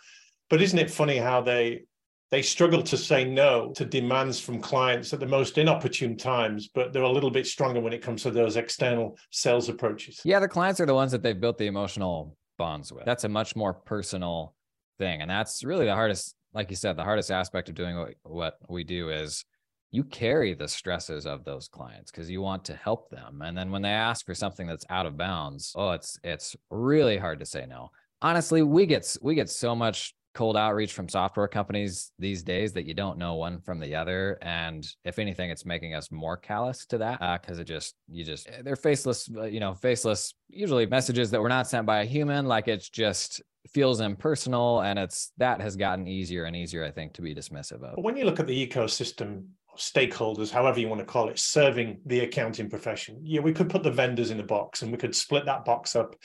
But 0.50 0.60
isn't 0.60 0.78
it 0.78 0.90
funny 0.90 1.16
how 1.16 1.40
they 1.40 1.84
they 2.32 2.40
struggle 2.40 2.82
to 2.82 2.96
say 2.96 3.24
no 3.24 3.72
to 3.76 3.84
demands 3.84 4.40
from 4.40 4.58
clients 4.58 5.12
at 5.12 5.20
the 5.20 5.26
most 5.26 5.58
inopportune 5.58 6.16
times, 6.16 6.70
but 6.74 6.90
they're 6.90 7.02
a 7.02 7.12
little 7.12 7.30
bit 7.30 7.46
stronger 7.46 7.78
when 7.78 7.92
it 7.92 8.00
comes 8.00 8.22
to 8.22 8.30
those 8.30 8.56
external 8.56 9.18
sales 9.30 9.68
approaches. 9.68 10.18
Yeah, 10.24 10.40
the 10.40 10.48
clients 10.48 10.80
are 10.80 10.86
the 10.86 10.94
ones 10.94 11.12
that 11.12 11.22
they've 11.22 11.38
built 11.38 11.58
the 11.58 11.66
emotional 11.66 12.34
bonds 12.56 12.90
with. 12.90 13.04
That's 13.04 13.24
a 13.24 13.28
much 13.28 13.54
more 13.54 13.74
personal 13.74 14.54
thing. 14.98 15.20
And 15.20 15.30
that's 15.30 15.62
really 15.62 15.84
the 15.84 15.94
hardest, 15.94 16.34
like 16.54 16.70
you 16.70 16.76
said, 16.76 16.96
the 16.96 17.04
hardest 17.04 17.30
aspect 17.30 17.68
of 17.68 17.74
doing 17.74 18.14
what, 18.22 18.54
we 18.66 18.82
do 18.82 19.10
is 19.10 19.44
you 19.90 20.02
carry 20.02 20.54
the 20.54 20.68
stresses 20.68 21.26
of 21.26 21.44
those 21.44 21.68
clients 21.68 22.10
because 22.10 22.30
you 22.30 22.40
want 22.40 22.64
to 22.64 22.74
help 22.74 23.10
them. 23.10 23.42
And 23.42 23.54
then 23.54 23.70
when 23.70 23.82
they 23.82 23.90
ask 23.90 24.24
for 24.24 24.34
something 24.34 24.66
that's 24.66 24.86
out 24.88 25.04
of 25.04 25.18
bounds, 25.18 25.74
oh, 25.76 25.90
it's 25.90 26.18
it's 26.24 26.56
really 26.70 27.18
hard 27.18 27.40
to 27.40 27.46
say 27.46 27.66
no. 27.66 27.90
Honestly, 28.22 28.62
we 28.62 28.86
get 28.86 29.14
we 29.20 29.34
get 29.34 29.50
so 29.50 29.76
much 29.76 30.14
cold 30.34 30.56
outreach 30.56 30.92
from 30.92 31.08
software 31.08 31.48
companies 31.48 32.12
these 32.18 32.42
days 32.42 32.72
that 32.72 32.86
you 32.86 32.94
don't 32.94 33.18
know 33.18 33.34
one 33.34 33.60
from 33.60 33.78
the 33.78 33.94
other. 33.94 34.38
And 34.42 34.86
if 35.04 35.18
anything 35.18 35.50
it's 35.50 35.66
making 35.66 35.94
us 35.94 36.10
more 36.10 36.36
callous 36.36 36.86
to 36.86 36.98
that 36.98 37.40
because 37.42 37.58
uh, 37.58 37.62
it 37.62 37.64
just 37.64 37.94
you 38.08 38.24
just 38.24 38.48
eh, 38.48 38.62
they're 38.62 38.76
faceless 38.76 39.28
uh, 39.36 39.44
you 39.44 39.60
know 39.60 39.74
faceless 39.74 40.34
usually 40.48 40.86
messages 40.86 41.30
that 41.30 41.40
were 41.40 41.48
not 41.48 41.68
sent 41.68 41.86
by 41.86 42.02
a 42.02 42.04
human. 42.04 42.46
Like 42.46 42.68
it's 42.68 42.88
just 42.88 43.42
feels 43.70 44.00
impersonal 44.00 44.80
and 44.80 44.98
it's 44.98 45.32
that 45.38 45.60
has 45.60 45.76
gotten 45.76 46.08
easier 46.08 46.46
and 46.46 46.56
easier 46.56 46.84
i 46.84 46.90
think 46.90 47.12
to 47.12 47.22
be 47.22 47.32
dismissive 47.32 47.82
of. 47.82 48.02
When 48.02 48.16
you 48.16 48.24
look 48.24 48.40
at 48.40 48.48
the 48.48 48.66
ecosystem 48.66 49.44
stakeholders 49.78 50.50
however 50.50 50.80
you 50.80 50.88
want 50.88 50.98
to 50.98 51.06
call 51.06 51.28
it 51.28 51.38
serving 51.38 52.00
the 52.04 52.20
accounting 52.20 52.68
profession 52.68 53.20
yeah 53.22 53.40
we 53.40 53.52
could 53.52 53.70
put 53.70 53.82
the 53.82 53.90
vendors 53.90 54.30
in 54.30 54.40
a 54.40 54.42
box 54.42 54.82
and 54.82 54.90
we 54.90 54.98
could 54.98 55.14
split 55.14 55.46
that 55.46 55.64
box 55.64 55.94
up 55.94 56.16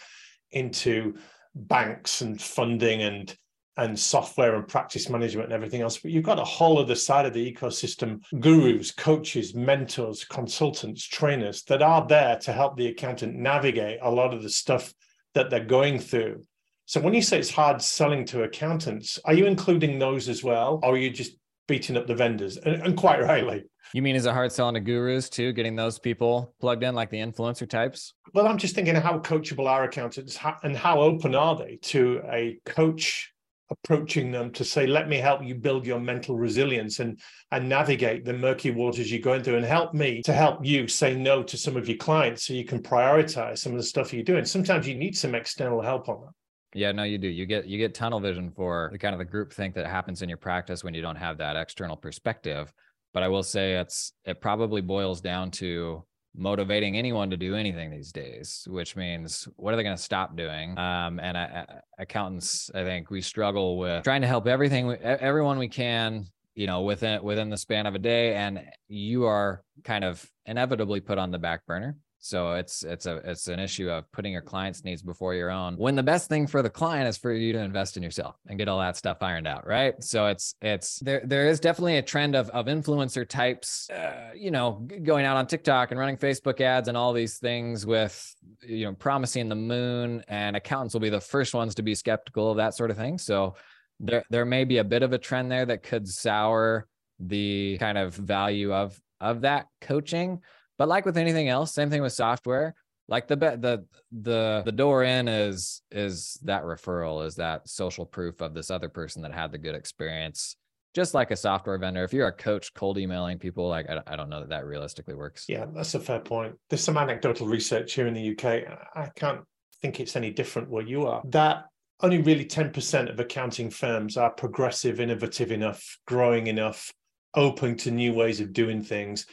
into 0.52 1.16
banks 1.56 2.22
and 2.22 2.42
funding 2.42 3.04
and 3.04 3.36
and 3.78 3.98
software 3.98 4.56
and 4.56 4.68
practice 4.68 5.10
management 5.10 5.46
and 5.46 5.54
everything 5.54 5.82
else. 5.82 5.98
But 5.98 6.12
you've 6.12 6.24
got 6.24 6.40
a 6.40 6.44
whole 6.44 6.80
other 6.80 6.96
side 6.96 7.26
of 7.26 7.34
the 7.34 7.54
ecosystem 7.54 8.22
gurus, 8.40 8.92
coaches, 8.92 9.54
mentors, 9.54 10.24
consultants, 10.24 11.04
trainers 11.04 11.64
that 11.64 11.82
are 11.82 12.06
there 12.08 12.38
to 12.40 12.52
help 12.52 12.76
the 12.76 12.88
accountant 12.88 13.36
navigate 13.36 14.00
a 14.02 14.12
lot 14.12 14.34
of 14.34 14.44
the 14.44 14.50
stuff 14.50 14.94
that 15.34 15.50
they're 15.50 15.64
going 15.64 16.00
through. 16.00 16.44
So 16.86 17.02
when 17.02 17.14
you 17.14 17.22
say 17.22 17.38
it's 17.38 17.52
hard 17.52 17.82
selling 17.82 18.26
to 18.26 18.44
accountants, 18.44 19.20
are 19.26 19.34
you 19.34 19.46
including 19.46 20.00
those 20.00 20.30
as 20.30 20.44
well? 20.44 20.80
Or 20.84 20.94
are 20.94 20.98
you 20.98 21.10
just 21.10 21.34
beating 21.68 21.98
up 21.98 22.08
the 22.08 22.16
vendors? 22.16 22.58
And, 22.58 22.82
and 22.82 22.98
quite 22.98 23.22
rightly. 23.22 23.66
You 23.94 24.02
mean 24.02 24.16
is 24.16 24.26
it 24.26 24.34
hard 24.34 24.52
selling 24.52 24.74
to 24.74 24.80
gurus 24.80 25.30
too, 25.30 25.54
getting 25.54 25.76
those 25.76 26.00
people 26.00 26.54
plugged 26.60 26.84
in 26.84 26.96
like 26.96 27.10
the 27.10 27.18
influencer 27.18 27.70
types? 27.70 28.14
Well, 28.34 28.48
I'm 28.48 28.58
just 28.58 28.74
thinking 28.74 28.96
how 28.96 29.20
coachable 29.20 29.68
are 29.68 29.84
accountants 29.84 30.38
and 30.64 30.76
how 30.76 31.00
open 31.02 31.36
are 31.36 31.56
they 31.56 31.78
to 31.84 32.22
a 32.30 32.60
coach 32.66 33.34
approaching 33.70 34.32
them 34.32 34.52
to 34.52 34.64
say 34.64 34.88
let 34.88 35.10
me 35.10 35.18
help 35.18 35.44
you 35.44 35.54
build 35.56 35.86
your 35.86 36.00
mental 36.00 36.38
resilience 36.38 37.00
and 37.00 37.20
and 37.52 37.68
navigate 37.68 38.24
the 38.24 38.34
murky 38.34 38.72
waters 38.72 39.12
you're 39.12 39.22
going 39.22 39.44
through 39.44 39.58
and 39.58 39.66
help 39.66 39.94
me 39.94 40.22
to 40.22 40.34
help 40.34 40.66
you 40.66 40.88
say 40.88 41.16
no 41.16 41.44
to 41.44 41.58
some 41.58 41.76
of 41.76 41.88
your 41.88 41.98
clients 41.98 42.46
so 42.46 42.54
you 42.54 42.66
can 42.66 42.82
prioritize 42.82 43.60
some 43.60 43.74
of 43.74 43.78
the 43.78 43.84
stuff 43.84 44.14
you're 44.14 44.24
doing 44.24 44.46
sometimes 44.46 44.88
you 44.88 44.96
need 44.96 45.18
some 45.18 45.36
external 45.36 45.82
help 45.82 46.08
on 46.08 46.22
that 46.22 46.32
yeah, 46.74 46.92
no, 46.92 47.04
you 47.04 47.18
do. 47.18 47.28
You 47.28 47.46
get 47.46 47.66
you 47.66 47.78
get 47.78 47.96
tunnel 47.96 48.20
vision 48.20 48.52
for 48.52 48.90
the 48.92 49.00
kind 49.00 49.14
of 49.14 49.20
the 49.20 49.26
group 49.26 49.54
think 49.54 49.74
that 49.76 49.88
happens 49.88 50.22
in 50.22 50.30
your 50.30 50.38
practice 50.38 50.84
when 50.84 50.94
you 50.94 51.02
don't 51.02 51.16
have 51.16 51.38
that 51.38 51.56
external 51.56 51.96
perspective. 51.96 52.72
But 53.14 53.24
I 53.24 53.30
will 53.30 53.42
say 53.42 53.76
it's 53.76 54.14
it 54.26 54.42
probably 54.42 54.82
boils 54.82 55.22
down 55.22 55.50
to 55.52 56.06
motivating 56.38 56.96
anyone 56.96 57.30
to 57.32 57.38
do 57.38 57.56
anything 57.56 57.90
these 57.90 58.12
days, 58.12 58.68
which 58.70 58.96
means 58.96 59.48
what 59.56 59.74
are 59.74 59.78
they 59.78 59.84
going 59.84 59.98
to 59.98 60.02
stop 60.02 60.36
doing? 60.36 60.78
Um, 60.78 61.20
and 61.20 61.38
I, 61.38 61.66
I, 61.68 61.80
accountants, 62.00 62.70
I 62.74 62.84
think 62.84 63.10
we 63.10 63.22
struggle 63.22 63.78
with 63.78 64.04
trying 64.04 64.22
to 64.22 64.28
help 64.28 64.48
everything, 64.48 64.92
everyone 65.02 65.58
we 65.58 65.68
can, 65.68 66.28
you 66.56 66.68
know, 66.68 66.82
within 66.82 67.24
within 67.24 67.50
the 67.50 67.58
span 67.58 67.86
of 67.86 67.96
a 67.96 68.00
day, 68.00 68.36
and 68.36 68.62
you 68.88 69.26
are 69.26 69.64
kind 69.84 70.04
of 70.04 70.26
inevitably 70.46 71.02
put 71.02 71.18
on 71.18 71.32
the 71.32 71.40
back 71.40 71.66
burner. 71.66 71.98
So 72.20 72.54
it's 72.54 72.84
it's 72.84 73.06
a 73.06 73.18
it's 73.24 73.48
an 73.48 73.60
issue 73.60 73.90
of 73.90 74.12
putting 74.12 74.34
your 74.34 74.42
client's 74.42 74.84
needs 74.84 75.02
before 75.02 75.34
your 75.34 75.52
own. 75.52 75.76
When 75.78 75.96
the 75.96 76.04
best 76.04 76.28
thing 76.28 76.48
for 76.48 76.62
the 76.62 76.70
client 76.70 77.08
is 77.08 77.18
for 77.18 77.32
you 77.32 77.54
to 77.54 77.60
invest 77.60 77.96
in 77.96 78.04
yourself 78.04 78.36
and 78.48 78.58
get 78.58 78.68
all 78.68 78.80
that 78.80 78.98
stuff 78.98 79.22
ironed 79.22 79.48
out, 79.48 79.68
right? 79.68 80.02
So 80.04 80.28
it's 80.28 80.56
it's 80.62 81.00
there 81.00 81.22
there 81.24 81.48
is 81.48 81.60
definitely 81.60 81.98
a 81.98 82.02
trend 82.02 82.36
of 82.36 82.50
of 82.50 82.66
influencer 82.66 83.28
types, 83.28 83.90
uh, 83.90 84.32
you 84.36 84.52
know, 84.52 84.88
going 85.04 85.26
out 85.26 85.38
on 85.38 85.48
TikTok 85.48 85.92
and 85.92 86.00
running 86.00 86.18
Facebook 86.18 86.60
ads 86.60 86.88
and 86.88 86.98
all 86.98 87.14
these 87.14 87.38
things 87.38 87.86
with 87.86 88.36
you 88.62 88.86
know 88.86 88.94
promising 88.94 89.48
the 89.48 89.56
moon. 89.56 90.24
And 90.28 90.56
accountants 90.56 90.94
will 90.94 91.02
be 91.02 91.10
the 91.10 91.22
first 91.22 91.54
ones 91.54 91.76
to 91.76 91.84
be 91.84 91.96
skeptical 91.96 92.52
of 92.52 92.58
that 92.58 92.74
sort 92.74 92.92
of 92.92 92.98
thing. 92.98 93.20
So 93.20 93.56
there 94.00 94.24
there 94.30 94.46
may 94.46 94.64
be 94.64 94.80
a 94.80 94.84
bit 94.84 95.04
of 95.04 95.14
a 95.14 95.18
trend 95.18 95.52
there 95.52 95.66
that 95.66 95.84
could 95.84 96.08
sour 96.08 96.88
the 97.20 97.78
kind 97.80 97.98
of 97.98 98.16
value 98.16 98.74
of 98.74 99.00
of 99.20 99.42
that 99.42 99.68
coaching 99.82 100.42
but 100.78 100.88
like 100.88 101.06
with 101.06 101.18
anything 101.18 101.50
else, 101.50 101.74
same 101.74 101.90
thing 101.90 102.02
with 102.02 102.14
software. 102.14 102.76
Like 103.10 103.28
the 103.28 103.36
the 103.36 103.86
the 104.12 104.62
the 104.66 104.72
door 104.72 105.04
in 105.04 105.28
is 105.28 105.82
is 105.92 106.40
that 106.44 106.64
referral, 106.64 107.26
is 107.26 107.36
that 107.36 107.68
social 107.68 108.06
proof 108.06 108.42
of 108.42 108.54
this 108.54 108.70
other 108.70 108.90
person 108.90 109.22
that 109.22 109.34
had 109.34 109.52
the 109.52 109.58
good 109.58 109.76
experience. 109.76 110.56
Just 110.94 111.14
like 111.14 111.32
a 111.32 111.36
software 111.36 111.78
vendor, 111.78 112.04
if 112.04 112.12
you're 112.12 112.28
a 112.28 112.34
coach 112.34 112.74
cold 112.74 112.98
emailing 112.98 113.38
people, 113.38 113.68
like 113.68 113.90
I, 113.90 114.02
I 114.08 114.16
don't 114.16 114.30
know 114.30 114.40
that 114.40 114.50
that 114.50 114.66
realistically 114.66 115.14
works. 115.14 115.46
Yeah, 115.48 115.66
that's 115.74 115.94
a 115.94 116.00
fair 116.00 116.20
point. 116.20 116.56
There's 116.70 116.84
some 116.84 116.98
anecdotal 116.98 117.48
research 117.48 117.94
here 117.94 118.08
in 118.08 118.14
the 118.14 118.32
UK. 118.32 118.68
I 118.96 119.10
can't 119.16 119.42
think 119.82 120.00
it's 120.00 120.16
any 120.16 120.32
different 120.32 120.70
where 120.70 120.84
you 120.84 121.06
are. 121.06 121.22
That 121.26 121.66
only 122.02 122.22
really 122.22 122.46
10% 122.46 123.10
of 123.10 123.20
accounting 123.20 123.70
firms 123.70 124.18
are 124.18 124.32
progressive, 124.32 125.00
innovative 125.00 125.52
enough, 125.52 125.98
growing 126.08 126.48
enough, 126.48 126.92
open 127.36 127.76
to 127.78 127.92
new 127.92 128.14
ways 128.14 128.40
of 128.40 128.54
doing 128.54 128.82
things 128.82 129.26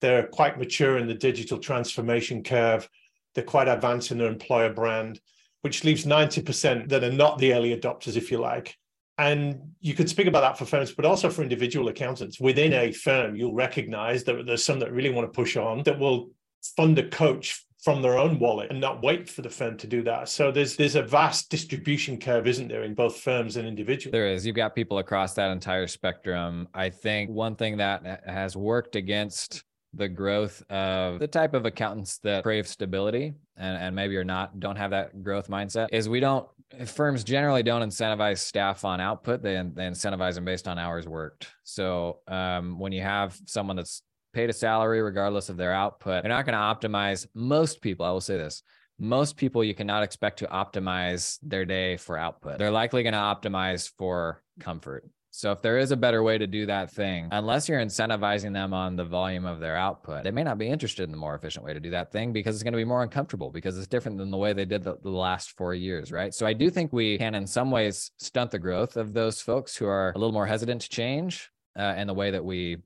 they're 0.00 0.26
quite 0.26 0.58
mature 0.58 0.98
in 0.98 1.06
the 1.06 1.14
digital 1.14 1.58
transformation 1.58 2.42
curve. 2.42 2.88
They're 3.34 3.44
quite 3.44 3.68
advanced 3.68 4.10
in 4.10 4.18
their 4.18 4.28
employer 4.28 4.72
brand, 4.72 5.20
which 5.62 5.84
leaves 5.84 6.04
90% 6.04 6.88
that 6.88 7.04
are 7.04 7.12
not 7.12 7.38
the 7.38 7.52
early 7.54 7.76
adopters, 7.76 8.16
if 8.16 8.30
you 8.30 8.38
like. 8.38 8.76
And 9.18 9.72
you 9.80 9.94
could 9.94 10.08
speak 10.08 10.28
about 10.28 10.42
that 10.42 10.58
for 10.58 10.64
firms, 10.64 10.92
but 10.92 11.04
also 11.04 11.28
for 11.28 11.42
individual 11.42 11.88
accountants. 11.88 12.38
Within 12.38 12.72
a 12.72 12.92
firm, 12.92 13.34
you'll 13.34 13.54
recognize 13.54 14.22
that 14.24 14.46
there's 14.46 14.64
some 14.64 14.78
that 14.78 14.92
really 14.92 15.10
want 15.10 15.26
to 15.26 15.36
push 15.36 15.56
on 15.56 15.82
that 15.82 15.98
will 15.98 16.30
fund 16.76 16.98
a 16.98 17.08
coach 17.08 17.64
from 17.82 18.02
their 18.02 18.18
own 18.18 18.38
wallet 18.38 18.70
and 18.70 18.80
not 18.80 19.02
wait 19.02 19.28
for 19.28 19.42
the 19.42 19.50
firm 19.50 19.76
to 19.78 19.86
do 19.86 20.02
that. 20.02 20.28
So 20.28 20.50
there's 20.50 20.76
there's 20.76 20.96
a 20.96 21.02
vast 21.02 21.50
distribution 21.50 22.18
curve, 22.18 22.46
isn't 22.46 22.68
there, 22.68 22.82
in 22.82 22.94
both 22.94 23.18
firms 23.18 23.56
and 23.56 23.68
individuals? 23.68 24.12
There 24.12 24.26
is. 24.26 24.46
You've 24.46 24.56
got 24.56 24.74
people 24.74 24.98
across 24.98 25.34
that 25.34 25.50
entire 25.50 25.86
spectrum. 25.86 26.68
I 26.74 26.90
think 26.90 27.30
one 27.30 27.54
thing 27.54 27.76
that 27.78 28.22
has 28.26 28.56
worked 28.56 28.96
against 28.96 29.64
the 29.94 30.08
growth 30.08 30.62
of 30.70 31.18
the 31.18 31.26
type 31.26 31.54
of 31.54 31.64
accountants 31.64 32.18
that 32.18 32.42
crave 32.42 32.68
stability 32.68 33.34
and, 33.56 33.76
and 33.78 33.96
maybe 33.96 34.16
are 34.16 34.24
not 34.24 34.60
don't 34.60 34.76
have 34.76 34.90
that 34.90 35.22
growth 35.22 35.48
mindset 35.48 35.88
is 35.92 36.08
we 36.08 36.20
don't 36.20 36.46
firms 36.86 37.24
generally 37.24 37.62
don't 37.62 37.82
incentivize 37.82 38.38
staff 38.38 38.84
on 38.84 39.00
output. 39.00 39.42
They, 39.42 39.54
they 39.54 39.84
incentivize 39.84 40.34
them 40.34 40.44
based 40.44 40.68
on 40.68 40.78
hours 40.78 41.08
worked. 41.08 41.48
So 41.64 42.20
um, 42.28 42.78
when 42.78 42.92
you 42.92 43.02
have 43.02 43.38
someone 43.46 43.76
that's 43.76 44.02
paid 44.32 44.50
a 44.50 44.52
salary 44.52 45.00
regardless 45.00 45.48
of 45.48 45.56
their 45.56 45.72
output, 45.72 46.22
they're 46.22 46.30
not 46.30 46.44
going 46.44 46.52
to 46.52 46.88
optimize. 46.88 47.26
Most 47.34 47.80
people, 47.80 48.04
I 48.04 48.10
will 48.10 48.20
say 48.20 48.36
this, 48.36 48.62
most 48.98 49.36
people 49.36 49.64
you 49.64 49.74
cannot 49.74 50.02
expect 50.02 50.40
to 50.40 50.46
optimize 50.46 51.38
their 51.42 51.64
day 51.64 51.96
for 51.96 52.18
output. 52.18 52.58
They're 52.58 52.70
likely 52.70 53.02
going 53.02 53.14
to 53.14 53.18
optimize 53.18 53.90
for 53.96 54.42
comfort. 54.60 55.08
So 55.30 55.52
if 55.52 55.62
there 55.62 55.78
is 55.78 55.92
a 55.92 55.96
better 55.96 56.22
way 56.22 56.38
to 56.38 56.46
do 56.46 56.66
that 56.66 56.90
thing, 56.90 57.28
unless 57.32 57.68
you're 57.68 57.80
incentivizing 57.80 58.52
them 58.52 58.72
on 58.72 58.96
the 58.96 59.04
volume 59.04 59.44
of 59.44 59.60
their 59.60 59.76
output, 59.76 60.24
they 60.24 60.30
may 60.30 60.42
not 60.42 60.58
be 60.58 60.68
interested 60.68 61.04
in 61.04 61.10
the 61.10 61.18
more 61.18 61.34
efficient 61.34 61.64
way 61.64 61.74
to 61.74 61.80
do 61.80 61.90
that 61.90 62.10
thing 62.10 62.32
because 62.32 62.56
it's 62.56 62.62
going 62.62 62.72
to 62.72 62.78
be 62.78 62.84
more 62.84 63.02
uncomfortable 63.02 63.50
because 63.50 63.76
it's 63.76 63.86
different 63.86 64.18
than 64.18 64.30
the 64.30 64.36
way 64.36 64.52
they 64.52 64.64
did 64.64 64.82
the, 64.82 64.96
the 65.02 65.10
last 65.10 65.56
four 65.56 65.74
years, 65.74 66.10
right? 66.10 66.34
So 66.34 66.46
I 66.46 66.54
do 66.54 66.70
think 66.70 66.92
we 66.92 67.18
can, 67.18 67.34
in 67.34 67.46
some 67.46 67.70
ways, 67.70 68.10
stunt 68.18 68.50
the 68.50 68.58
growth 68.58 68.96
of 68.96 69.12
those 69.12 69.40
folks 69.40 69.76
who 69.76 69.86
are 69.86 70.12
a 70.14 70.18
little 70.18 70.32
more 70.32 70.46
hesitant 70.46 70.80
to 70.82 70.88
change 70.88 71.50
uh, 71.78 71.94
in 71.96 72.06
the 72.06 72.14
way 72.14 72.30
that 72.30 72.44
we 72.44 72.78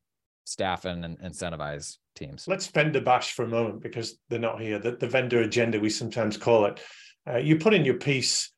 staff 0.45 0.85
and, 0.85 1.05
and 1.05 1.19
incentivize 1.21 1.99
teams. 2.15 2.47
Let's 2.47 2.67
vendor 2.67 3.01
bash 3.01 3.33
for 3.33 3.45
a 3.45 3.49
moment 3.49 3.83
because 3.83 4.19
they're 4.29 4.39
not 4.39 4.61
here. 4.61 4.79
The, 4.79 4.93
the 4.93 5.09
vendor 5.09 5.41
agenda, 5.41 5.81
we 5.81 5.91
sometimes 5.91 6.37
call 6.37 6.67
it. 6.67 6.81
Uh, 7.29 7.39
you 7.39 7.57
put 7.57 7.75
in 7.75 7.85
your 7.85 7.95
piece 7.95 8.52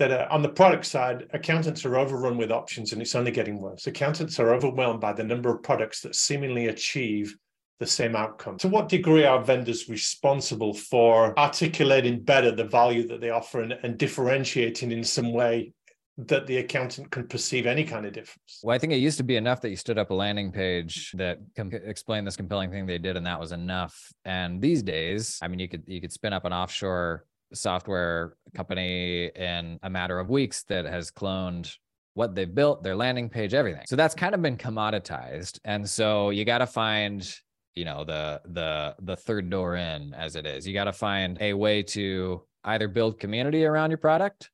that 0.00 0.10
uh, 0.10 0.26
on 0.30 0.40
the 0.40 0.48
product 0.48 0.86
side, 0.86 1.28
accountants 1.34 1.84
are 1.84 1.98
overrun 1.98 2.38
with 2.38 2.50
options 2.50 2.92
and 2.92 3.02
it's 3.02 3.14
only 3.14 3.30
getting 3.30 3.60
worse. 3.60 3.86
Accountants 3.86 4.40
are 4.40 4.54
overwhelmed 4.54 4.98
by 4.98 5.12
the 5.12 5.22
number 5.22 5.54
of 5.54 5.62
products 5.62 6.00
that 6.00 6.16
seemingly 6.16 6.68
achieve 6.68 7.36
the 7.80 7.86
same 7.86 8.16
outcome. 8.16 8.56
To 8.58 8.68
what 8.68 8.88
degree 8.88 9.24
are 9.24 9.42
vendors 9.42 9.90
responsible 9.90 10.72
for 10.72 11.38
articulating 11.38 12.20
better 12.20 12.50
the 12.50 12.64
value 12.64 13.06
that 13.08 13.20
they 13.20 13.28
offer 13.28 13.60
and, 13.60 13.72
and 13.82 13.98
differentiating 13.98 14.90
in 14.90 15.04
some 15.04 15.34
way 15.34 15.72
that 16.16 16.46
the 16.46 16.58
accountant 16.58 17.10
can 17.10 17.28
perceive 17.28 17.66
any 17.66 17.84
kind 17.84 18.06
of 18.06 18.12
difference. 18.12 18.60
Well, 18.62 18.74
I 18.74 18.78
think 18.78 18.92
it 18.94 18.96
used 18.96 19.18
to 19.18 19.24
be 19.24 19.36
enough 19.36 19.60
that 19.60 19.70
you 19.70 19.76
stood 19.76 19.98
up 19.98 20.10
a 20.10 20.14
landing 20.14 20.50
page 20.50 21.12
that 21.12 21.38
com- 21.56 21.72
explained 21.72 22.26
this 22.26 22.36
compelling 22.36 22.70
thing 22.70 22.86
they 22.86 22.98
did, 22.98 23.16
and 23.16 23.26
that 23.26 23.40
was 23.40 23.52
enough. 23.52 24.12
And 24.24 24.60
these 24.60 24.82
days, 24.82 25.38
I 25.42 25.48
mean, 25.48 25.60
you 25.60 25.68
could 25.68 25.84
you 25.86 26.00
could 26.00 26.12
spin 26.12 26.32
up 26.32 26.44
an 26.44 26.52
offshore 26.52 27.24
software 27.52 28.36
company 28.54 29.30
in 29.34 29.78
a 29.82 29.90
matter 29.90 30.18
of 30.18 30.30
weeks 30.30 30.64
that 30.64 30.84
has 30.84 31.10
cloned 31.10 31.74
what 32.14 32.34
they've 32.34 32.54
built, 32.54 32.82
their 32.82 32.96
landing 32.96 33.28
page, 33.28 33.54
everything. 33.54 33.84
So 33.86 33.96
that's 33.96 34.14
kind 34.14 34.34
of 34.34 34.42
been 34.42 34.56
commoditized. 34.56 35.60
And 35.64 35.88
so 35.88 36.30
you 36.30 36.44
got 36.44 36.58
to 36.58 36.66
find 36.66 37.32
you 37.76 37.84
know 37.84 38.04
the 38.04 38.40
the 38.46 38.96
the 39.00 39.14
third 39.14 39.48
door 39.48 39.76
in 39.76 40.12
as 40.14 40.34
it 40.34 40.44
is 40.44 40.66
you 40.66 40.74
got 40.74 40.84
to 40.84 40.92
find 40.92 41.38
a 41.40 41.54
way 41.54 41.84
to 41.84 42.42
either 42.64 42.88
build 42.88 43.20
community 43.20 43.64
around 43.64 43.90
your 43.90 43.96
product 43.96 44.50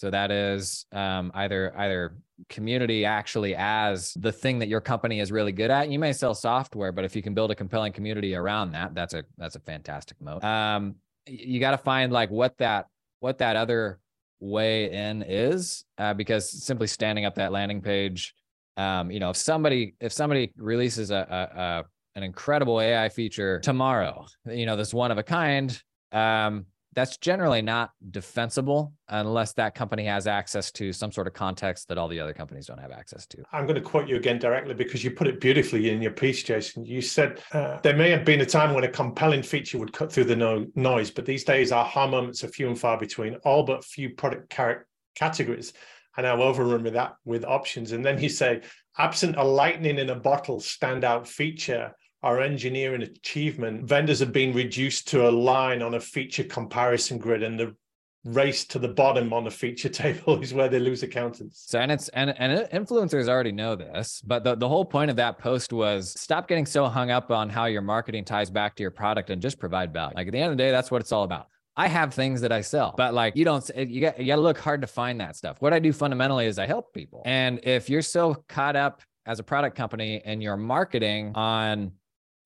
so 0.00 0.08
that 0.08 0.30
is 0.30 0.86
um, 0.92 1.30
either 1.34 1.74
either 1.76 2.16
community 2.48 3.04
actually 3.04 3.54
as 3.54 4.14
the 4.14 4.32
thing 4.32 4.58
that 4.60 4.68
your 4.68 4.80
company 4.80 5.20
is 5.20 5.30
really 5.30 5.52
good 5.52 5.70
at. 5.70 5.90
You 5.90 5.98
may 5.98 6.14
sell 6.14 6.34
software, 6.34 6.90
but 6.90 7.04
if 7.04 7.14
you 7.14 7.20
can 7.20 7.34
build 7.34 7.50
a 7.50 7.54
compelling 7.54 7.92
community 7.92 8.34
around 8.34 8.72
that, 8.72 8.94
that's 8.94 9.12
a 9.12 9.24
that's 9.36 9.56
a 9.56 9.60
fantastic 9.60 10.18
moat. 10.18 10.42
Um, 10.42 10.94
you 11.30 11.60
got 11.60 11.72
to 11.72 11.78
find 11.78 12.12
like 12.12 12.30
what 12.30 12.56
that 12.58 12.86
what 13.20 13.38
that 13.38 13.56
other 13.56 14.00
way 14.40 14.90
in 14.90 15.22
is 15.22 15.84
uh, 15.98 16.14
because 16.14 16.50
simply 16.64 16.86
standing 16.86 17.24
up 17.24 17.34
that 17.34 17.52
landing 17.52 17.80
page 17.80 18.34
um, 18.76 19.10
you 19.10 19.20
know 19.20 19.30
if 19.30 19.36
somebody 19.36 19.94
if 20.00 20.12
somebody 20.12 20.52
releases 20.56 21.10
a, 21.10 21.16
a, 21.16 21.60
a, 21.60 21.84
an 22.16 22.22
incredible 22.22 22.80
ai 22.80 23.08
feature 23.08 23.60
tomorrow 23.60 24.26
you 24.46 24.66
know 24.66 24.76
this 24.76 24.94
one 24.94 25.10
of 25.10 25.18
a 25.18 25.22
kind 25.22 25.80
um, 26.12 26.64
that's 26.94 27.16
generally 27.18 27.62
not 27.62 27.92
defensible 28.10 28.92
unless 29.08 29.52
that 29.52 29.74
company 29.74 30.04
has 30.04 30.26
access 30.26 30.72
to 30.72 30.92
some 30.92 31.12
sort 31.12 31.26
of 31.26 31.32
context 31.32 31.88
that 31.88 31.98
all 31.98 32.08
the 32.08 32.18
other 32.18 32.32
companies 32.32 32.66
don't 32.66 32.80
have 32.80 32.90
access 32.90 33.26
to. 33.26 33.42
I'm 33.52 33.64
going 33.64 33.76
to 33.76 33.80
quote 33.80 34.08
you 34.08 34.16
again 34.16 34.38
directly 34.38 34.74
because 34.74 35.04
you 35.04 35.12
put 35.12 35.28
it 35.28 35.40
beautifully 35.40 35.90
in 35.90 36.02
your 36.02 36.10
piece, 36.10 36.42
Jason. 36.42 36.84
You 36.84 37.00
said 37.00 37.40
uh, 37.52 37.78
there 37.82 37.96
may 37.96 38.10
have 38.10 38.24
been 38.24 38.40
a 38.40 38.46
time 38.46 38.74
when 38.74 38.84
a 38.84 38.88
compelling 38.88 39.42
feature 39.42 39.78
would 39.78 39.92
cut 39.92 40.12
through 40.12 40.24
the 40.24 40.36
no- 40.36 40.66
noise, 40.74 41.10
but 41.10 41.26
these 41.26 41.44
days 41.44 41.70
our 41.70 41.84
aha 41.84 42.06
moments 42.06 42.42
are 42.42 42.48
few 42.48 42.66
and 42.66 42.78
far 42.78 42.98
between. 42.98 43.36
All 43.44 43.62
but 43.62 43.84
few 43.84 44.10
product 44.10 44.50
car- 44.50 44.86
categories 45.14 45.72
are 46.16 46.22
now 46.24 46.42
overrun 46.42 46.82
with 46.82 46.94
that 46.94 47.14
with 47.24 47.44
options. 47.44 47.92
And 47.92 48.04
then 48.04 48.20
you 48.20 48.28
say, 48.28 48.62
absent 48.98 49.36
a 49.36 49.44
lightning 49.44 49.98
in 49.98 50.10
a 50.10 50.16
bottle 50.16 50.58
standout 50.58 51.26
feature 51.26 51.94
our 52.22 52.40
engineering 52.40 53.02
achievement, 53.02 53.84
vendors 53.84 54.20
have 54.20 54.32
been 54.32 54.52
reduced 54.52 55.08
to 55.08 55.28
a 55.28 55.30
line 55.30 55.82
on 55.82 55.94
a 55.94 56.00
feature 56.00 56.44
comparison 56.44 57.18
grid, 57.18 57.42
and 57.42 57.58
the 57.58 57.74
race 58.24 58.66
to 58.66 58.78
the 58.78 58.88
bottom 58.88 59.32
on 59.32 59.44
the 59.44 59.50
feature 59.50 59.88
table 60.04 60.40
is 60.42 60.52
where 60.52 60.68
they 60.68 60.78
lose 60.78 61.02
accountants. 61.02 61.64
So 61.66 61.78
and 61.78 61.90
it's 61.90 62.08
and 62.10 62.30
and 62.38 62.68
influencers 62.70 63.28
already 63.28 63.52
know 63.52 63.74
this, 63.74 64.22
but 64.26 64.44
the, 64.44 64.54
the 64.54 64.68
whole 64.68 64.84
point 64.84 65.10
of 65.10 65.16
that 65.16 65.38
post 65.38 65.72
was 65.72 66.18
stop 66.20 66.48
getting 66.48 66.66
so 66.66 66.86
hung 66.86 67.10
up 67.10 67.30
on 67.30 67.48
how 67.48 67.66
your 67.66 67.82
marketing 67.82 68.24
ties 68.24 68.50
back 68.50 68.76
to 68.76 68.82
your 68.82 68.90
product 68.90 69.30
and 69.30 69.40
just 69.40 69.58
provide 69.58 69.92
value. 69.92 70.14
Like 70.14 70.26
at 70.26 70.32
the 70.32 70.38
end 70.38 70.52
of 70.52 70.58
the 70.58 70.62
day, 70.62 70.70
that's 70.70 70.90
what 70.90 71.00
it's 71.00 71.12
all 71.12 71.24
about. 71.24 71.46
I 71.76 71.88
have 71.88 72.12
things 72.12 72.42
that 72.42 72.52
I 72.52 72.60
sell, 72.60 72.94
but 72.96 73.14
like 73.14 73.36
you 73.36 73.44
don't, 73.44 73.68
you 73.74 74.02
got, 74.02 74.18
you 74.18 74.26
got 74.26 74.36
to 74.36 74.42
look 74.42 74.58
hard 74.58 74.82
to 74.82 74.86
find 74.86 75.20
that 75.20 75.36
stuff. 75.36 75.56
What 75.60 75.72
I 75.72 75.78
do 75.78 75.92
fundamentally 75.92 76.44
is 76.44 76.58
I 76.58 76.66
help 76.66 76.92
people. 76.92 77.22
And 77.24 77.60
if 77.62 77.88
you're 77.88 78.02
so 78.02 78.44
caught 78.48 78.76
up 78.76 79.00
as 79.24 79.38
a 79.38 79.42
product 79.42 79.76
company 79.76 80.20
and 80.24 80.42
your 80.42 80.56
marketing 80.56 81.32
on 81.36 81.92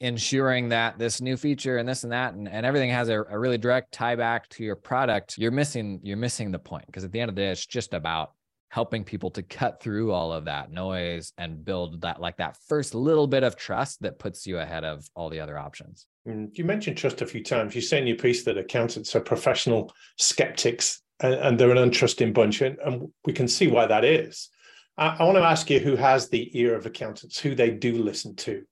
ensuring 0.04 0.68
that 0.68 0.98
this 0.98 1.22
new 1.22 1.36
feature 1.36 1.78
and 1.78 1.88
this 1.88 2.04
and 2.04 2.12
that 2.12 2.34
and, 2.34 2.46
and 2.46 2.66
everything 2.66 2.90
has 2.90 3.08
a, 3.08 3.22
a 3.22 3.38
really 3.38 3.56
direct 3.56 3.90
tie 3.90 4.14
back 4.14 4.46
to 4.50 4.62
your 4.62 4.76
product 4.76 5.38
you're 5.38 5.50
missing 5.50 5.98
you're 6.02 6.16
missing 6.16 6.52
the 6.52 6.58
point. 6.58 6.84
Because 6.86 7.04
at 7.04 7.12
the 7.12 7.20
end 7.20 7.30
of 7.30 7.34
the 7.34 7.40
day 7.40 7.50
it's 7.50 7.64
just 7.64 7.94
about 7.94 8.32
helping 8.68 9.02
people 9.02 9.30
to 9.30 9.42
cut 9.42 9.80
through 9.80 10.12
all 10.12 10.32
of 10.32 10.44
that 10.44 10.70
noise 10.70 11.32
and 11.38 11.64
build 11.64 12.02
that 12.02 12.20
like 12.20 12.36
that 12.36 12.56
first 12.68 12.94
little 12.94 13.26
bit 13.26 13.42
of 13.42 13.56
trust 13.56 14.02
that 14.02 14.18
puts 14.18 14.46
you 14.46 14.58
ahead 14.58 14.84
of 14.84 15.08
all 15.14 15.30
the 15.30 15.40
other 15.40 15.56
options. 15.56 16.06
Mm, 16.28 16.50
you 16.52 16.64
mentioned 16.64 16.98
trust 16.98 17.22
a 17.22 17.26
few 17.26 17.42
times. 17.42 17.74
You 17.74 17.80
say 17.80 17.98
in 17.98 18.06
your 18.06 18.16
piece 18.16 18.44
that 18.44 18.58
accountants 18.58 19.16
are 19.16 19.20
professional 19.20 19.90
skeptics 20.18 21.00
and, 21.20 21.34
and 21.34 21.58
they're 21.58 21.70
an 21.70 21.90
untrusting 21.90 22.34
bunch 22.34 22.60
and, 22.60 22.76
and 22.84 23.08
we 23.24 23.32
can 23.32 23.48
see 23.48 23.68
why 23.68 23.86
that 23.86 24.04
is. 24.04 24.50
I, 24.98 25.16
I 25.18 25.24
want 25.24 25.38
to 25.38 25.44
ask 25.44 25.70
you 25.70 25.78
who 25.78 25.96
has 25.96 26.28
the 26.28 26.50
ear 26.58 26.74
of 26.74 26.84
accountants 26.84 27.38
who 27.38 27.54
they 27.54 27.70
do 27.70 28.02
listen 28.02 28.36
to 28.36 28.64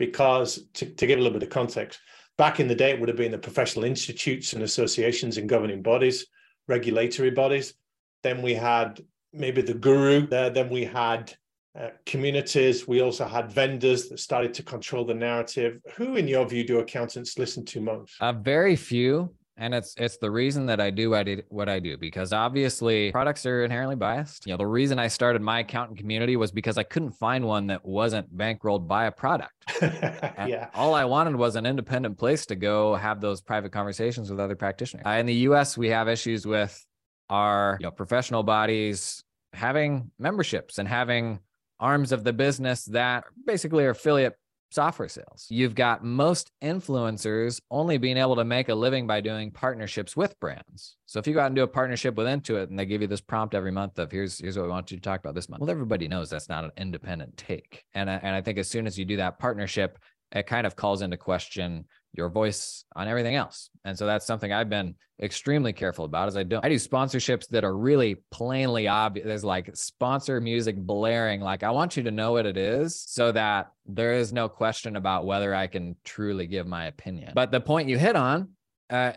because 0.00 0.66
to, 0.72 0.86
to 0.86 1.06
give 1.06 1.18
a 1.18 1.22
little 1.22 1.38
bit 1.38 1.46
of 1.46 1.52
context, 1.52 2.00
back 2.38 2.58
in 2.58 2.66
the 2.66 2.74
day, 2.74 2.90
it 2.90 2.98
would 2.98 3.10
have 3.10 3.18
been 3.18 3.30
the 3.30 3.38
professional 3.38 3.84
institutes 3.84 4.54
and 4.54 4.62
associations 4.62 5.36
and 5.36 5.46
governing 5.46 5.82
bodies, 5.82 6.26
regulatory 6.66 7.30
bodies. 7.30 7.74
Then 8.22 8.40
we 8.40 8.54
had 8.54 9.00
maybe 9.32 9.60
the 9.60 9.74
guru. 9.74 10.26
Uh, 10.26 10.48
then 10.48 10.70
we 10.70 10.84
had 10.86 11.34
uh, 11.78 11.90
communities. 12.06 12.88
We 12.88 13.02
also 13.02 13.26
had 13.28 13.52
vendors 13.52 14.08
that 14.08 14.20
started 14.20 14.54
to 14.54 14.62
control 14.62 15.04
the 15.04 15.14
narrative. 15.14 15.80
Who, 15.96 16.16
in 16.16 16.26
your 16.26 16.48
view, 16.48 16.64
do 16.64 16.78
accountants 16.78 17.38
listen 17.38 17.64
to 17.66 17.82
most? 17.82 18.14
Uh, 18.20 18.32
very 18.32 18.76
few 18.76 19.34
and 19.60 19.74
it's 19.74 19.94
it's 19.98 20.16
the 20.16 20.30
reason 20.30 20.66
that 20.66 20.80
I 20.80 20.90
do 20.90 21.10
what 21.10 21.18
I 21.20 21.22
do, 21.22 21.42
what 21.48 21.68
I 21.68 21.78
do 21.78 21.96
because 21.96 22.32
obviously 22.32 23.12
products 23.12 23.44
are 23.44 23.62
inherently 23.62 23.94
biased. 23.94 24.46
You 24.46 24.54
know, 24.54 24.56
the 24.56 24.66
reason 24.66 24.98
I 24.98 25.08
started 25.08 25.42
my 25.42 25.60
accountant 25.60 25.98
community 25.98 26.36
was 26.36 26.50
because 26.50 26.78
I 26.78 26.82
couldn't 26.82 27.12
find 27.12 27.44
one 27.44 27.66
that 27.68 27.84
wasn't 27.84 28.34
bankrolled 28.34 28.88
by 28.88 29.04
a 29.04 29.12
product. 29.12 29.52
yeah. 29.82 30.70
All 30.74 30.94
I 30.94 31.04
wanted 31.04 31.36
was 31.36 31.56
an 31.56 31.66
independent 31.66 32.18
place 32.18 32.46
to 32.46 32.56
go 32.56 32.94
have 32.94 33.20
those 33.20 33.42
private 33.42 33.70
conversations 33.70 34.30
with 34.30 34.40
other 34.40 34.56
practitioners. 34.56 35.04
Uh, 35.06 35.10
in 35.10 35.26
the 35.26 35.34
U.S., 35.34 35.76
we 35.76 35.88
have 35.90 36.08
issues 36.08 36.46
with 36.46 36.84
our 37.28 37.76
you 37.80 37.84
know 37.84 37.90
professional 37.90 38.42
bodies 38.42 39.22
having 39.52 40.10
memberships 40.18 40.78
and 40.78 40.88
having 40.88 41.38
arms 41.78 42.12
of 42.12 42.24
the 42.24 42.32
business 42.32 42.84
that 42.86 43.24
basically 43.46 43.84
are 43.84 43.90
affiliate 43.90 44.34
software 44.70 45.08
sales. 45.08 45.46
You've 45.48 45.74
got 45.74 46.04
most 46.04 46.50
influencers 46.62 47.60
only 47.70 47.98
being 47.98 48.16
able 48.16 48.36
to 48.36 48.44
make 48.44 48.68
a 48.68 48.74
living 48.74 49.06
by 49.06 49.20
doing 49.20 49.50
partnerships 49.50 50.16
with 50.16 50.38
brands. 50.40 50.96
So 51.06 51.18
if 51.18 51.26
you 51.26 51.34
go 51.34 51.40
out 51.40 51.46
and 51.46 51.56
do 51.56 51.62
a 51.62 51.68
partnership 51.68 52.14
with 52.14 52.26
Intuit 52.26 52.68
and 52.68 52.78
they 52.78 52.86
give 52.86 53.02
you 53.02 53.08
this 53.08 53.20
prompt 53.20 53.54
every 53.54 53.72
month 53.72 53.98
of 53.98 54.10
here's 54.10 54.38
here's 54.38 54.56
what 54.56 54.64
we 54.64 54.70
want 54.70 54.90
you 54.90 54.96
to 54.96 55.02
talk 55.02 55.20
about 55.20 55.34
this 55.34 55.48
month. 55.48 55.60
Well, 55.60 55.70
everybody 55.70 56.08
knows 56.08 56.30
that's 56.30 56.48
not 56.48 56.64
an 56.64 56.72
independent 56.76 57.36
take. 57.36 57.84
And 57.94 58.08
I, 58.08 58.14
and 58.22 58.34
I 58.34 58.42
think 58.42 58.58
as 58.58 58.68
soon 58.68 58.86
as 58.86 58.98
you 58.98 59.04
do 59.04 59.16
that 59.16 59.38
partnership, 59.38 59.98
it 60.32 60.46
kind 60.46 60.66
of 60.66 60.76
calls 60.76 61.02
into 61.02 61.16
question 61.16 61.84
your 62.12 62.28
voice 62.28 62.84
on 62.96 63.08
everything 63.08 63.34
else. 63.34 63.70
And 63.84 63.96
so 63.96 64.06
that's 64.06 64.26
something 64.26 64.52
I've 64.52 64.68
been 64.68 64.94
extremely 65.22 65.72
careful 65.72 66.04
about 66.04 66.28
is 66.28 66.36
I 66.36 66.42
don't 66.42 66.64
I 66.64 66.68
do 66.68 66.76
sponsorships 66.76 67.48
that 67.48 67.64
are 67.64 67.76
really 67.76 68.16
plainly 68.30 68.88
obvious. 68.88 69.26
There's 69.26 69.44
like 69.44 69.74
sponsor 69.76 70.40
music 70.40 70.76
blaring. 70.76 71.40
Like 71.40 71.62
I 71.62 71.70
want 71.70 71.96
you 71.96 72.02
to 72.04 72.10
know 72.10 72.32
what 72.32 72.46
it 72.46 72.56
is 72.56 73.00
so 73.06 73.30
that 73.32 73.70
there 73.86 74.14
is 74.14 74.32
no 74.32 74.48
question 74.48 74.96
about 74.96 75.26
whether 75.26 75.54
I 75.54 75.66
can 75.66 75.96
truly 76.04 76.46
give 76.46 76.66
my 76.66 76.86
opinion. 76.86 77.32
But 77.34 77.50
the 77.50 77.60
point 77.60 77.88
you 77.88 77.98
hit 77.98 78.16
on, 78.16 78.50
uh, 78.88 79.12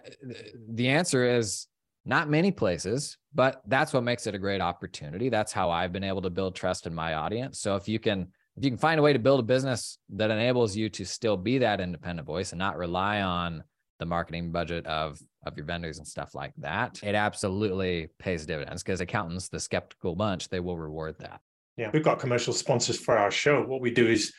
the 0.70 0.90
answer 0.90 1.38
is 1.38 1.68
not 2.06 2.30
many 2.30 2.52
places, 2.52 3.18
but 3.34 3.62
that's 3.66 3.94
what 3.94 4.04
makes 4.04 4.28
it 4.28 4.36
a 4.36 4.40
great 4.40 4.62
opportunity. 4.62 5.30
That's 5.30 5.54
how 5.54 5.72
I've 5.72 5.94
been 5.94 6.04
able 6.04 6.22
to 6.24 6.30
build 6.30 6.56
trust 6.56 6.86
in 6.86 6.94
my 6.94 7.16
audience. 7.16 7.60
So 7.60 7.76
if 7.76 7.88
you 7.88 7.98
can 7.98 8.28
if 8.56 8.64
you 8.64 8.70
can 8.70 8.78
find 8.78 9.00
a 9.00 9.04
way 9.04 9.14
to 9.14 9.20
build 9.20 9.40
a 9.40 9.44
business 9.44 9.98
that 10.10 10.30
enables 10.30 10.76
you 10.76 10.90
to 10.90 11.06
still 11.06 11.38
be 11.38 11.58
that 11.60 11.82
independent 11.82 12.28
voice 12.28 12.52
and 12.52 12.60
not 12.60 12.78
rely 12.78 13.22
on 13.22 13.64
the 14.00 14.06
marketing 14.06 14.52
budget 14.52 14.86
of 14.86 15.20
of 15.46 15.58
your 15.58 15.66
vendors 15.66 15.98
and 15.98 16.08
stuff 16.08 16.34
like 16.34 16.54
that, 16.58 17.00
it 17.04 17.16
absolutely 17.16 18.08
pays 18.18 18.46
dividends 18.46 18.82
because 18.82 19.02
accountants, 19.02 19.50
the 19.50 19.60
skeptical 19.60 20.16
bunch, 20.16 20.48
they 20.48 20.62
will 20.62 20.78
reward 20.78 21.16
that. 21.20 21.42
Yeah, 21.76 21.90
we've 21.94 22.04
got 22.04 22.20
commercial 22.20 22.54
sponsors 22.54 22.98
for 22.98 23.18
our 23.18 23.32
show. 23.32 23.62
What 23.64 23.82
we 23.82 23.92
do 23.92 24.08
is 24.08 24.32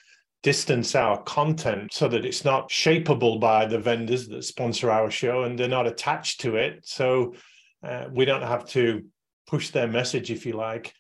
distance 0.42 0.94
our 0.94 1.22
content 1.22 1.92
so 1.92 2.06
that 2.08 2.24
it's 2.24 2.44
not 2.44 2.68
shapeable 2.68 3.40
by 3.40 3.66
the 3.66 3.78
vendors 3.78 4.28
that 4.28 4.44
sponsor 4.44 4.90
our 4.90 5.10
show 5.10 5.44
and 5.44 5.58
they're 5.58 5.68
not 5.68 5.86
attached 5.86 6.40
to 6.40 6.56
it. 6.56 6.80
So 6.84 7.34
uh, 7.82 8.06
we 8.12 8.24
don't 8.24 8.42
have 8.42 8.66
to 8.70 9.04
push 9.46 9.70
their 9.70 9.88
message, 9.88 10.30
if 10.30 10.46
you 10.46 10.52
like. 10.52 10.94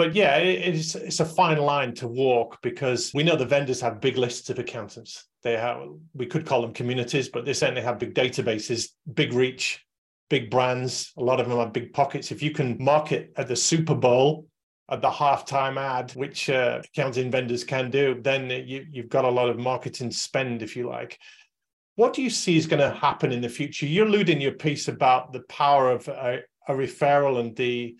But 0.00 0.14
yeah, 0.14 0.38
it, 0.38 0.76
it's 0.76 0.94
it's 0.94 1.20
a 1.20 1.26
fine 1.26 1.58
line 1.58 1.92
to 1.96 2.08
walk 2.08 2.62
because 2.62 3.10
we 3.12 3.22
know 3.22 3.36
the 3.36 3.44
vendors 3.44 3.82
have 3.82 4.00
big 4.00 4.16
lists 4.16 4.48
of 4.48 4.58
accountants. 4.58 5.26
They 5.42 5.58
have 5.58 5.88
we 6.14 6.24
could 6.24 6.46
call 6.46 6.62
them 6.62 6.72
communities, 6.72 7.28
but 7.28 7.44
they 7.44 7.52
certainly 7.52 7.82
have 7.82 7.98
big 7.98 8.14
databases, 8.14 8.88
big 9.12 9.34
reach, 9.34 9.84
big 10.30 10.50
brands. 10.50 11.12
A 11.18 11.22
lot 11.22 11.38
of 11.38 11.46
them 11.46 11.58
have 11.58 11.74
big 11.74 11.92
pockets. 11.92 12.32
If 12.32 12.42
you 12.42 12.50
can 12.50 12.82
market 12.82 13.34
at 13.36 13.46
the 13.46 13.56
Super 13.56 13.94
Bowl 13.94 14.46
at 14.90 15.02
the 15.02 15.10
halftime 15.10 15.78
ad, 15.78 16.12
which 16.12 16.48
uh, 16.48 16.80
accounting 16.82 17.30
vendors 17.30 17.62
can 17.62 17.90
do, 17.90 18.18
then 18.22 18.48
you, 18.48 18.86
you've 18.90 19.10
got 19.10 19.26
a 19.26 19.30
lot 19.30 19.50
of 19.50 19.58
marketing 19.58 20.12
spend, 20.12 20.62
if 20.62 20.76
you 20.76 20.88
like. 20.88 21.18
What 21.96 22.14
do 22.14 22.22
you 22.22 22.30
see 22.30 22.56
is 22.56 22.66
going 22.66 22.80
to 22.80 22.98
happen 22.98 23.32
in 23.32 23.42
the 23.42 23.50
future? 23.50 23.84
You're 23.84 24.06
alluding 24.06 24.40
your 24.40 24.52
piece 24.52 24.88
about 24.88 25.34
the 25.34 25.40
power 25.40 25.90
of 25.90 26.08
a, 26.08 26.38
a 26.68 26.72
referral 26.72 27.38
and 27.38 27.54
the 27.54 27.96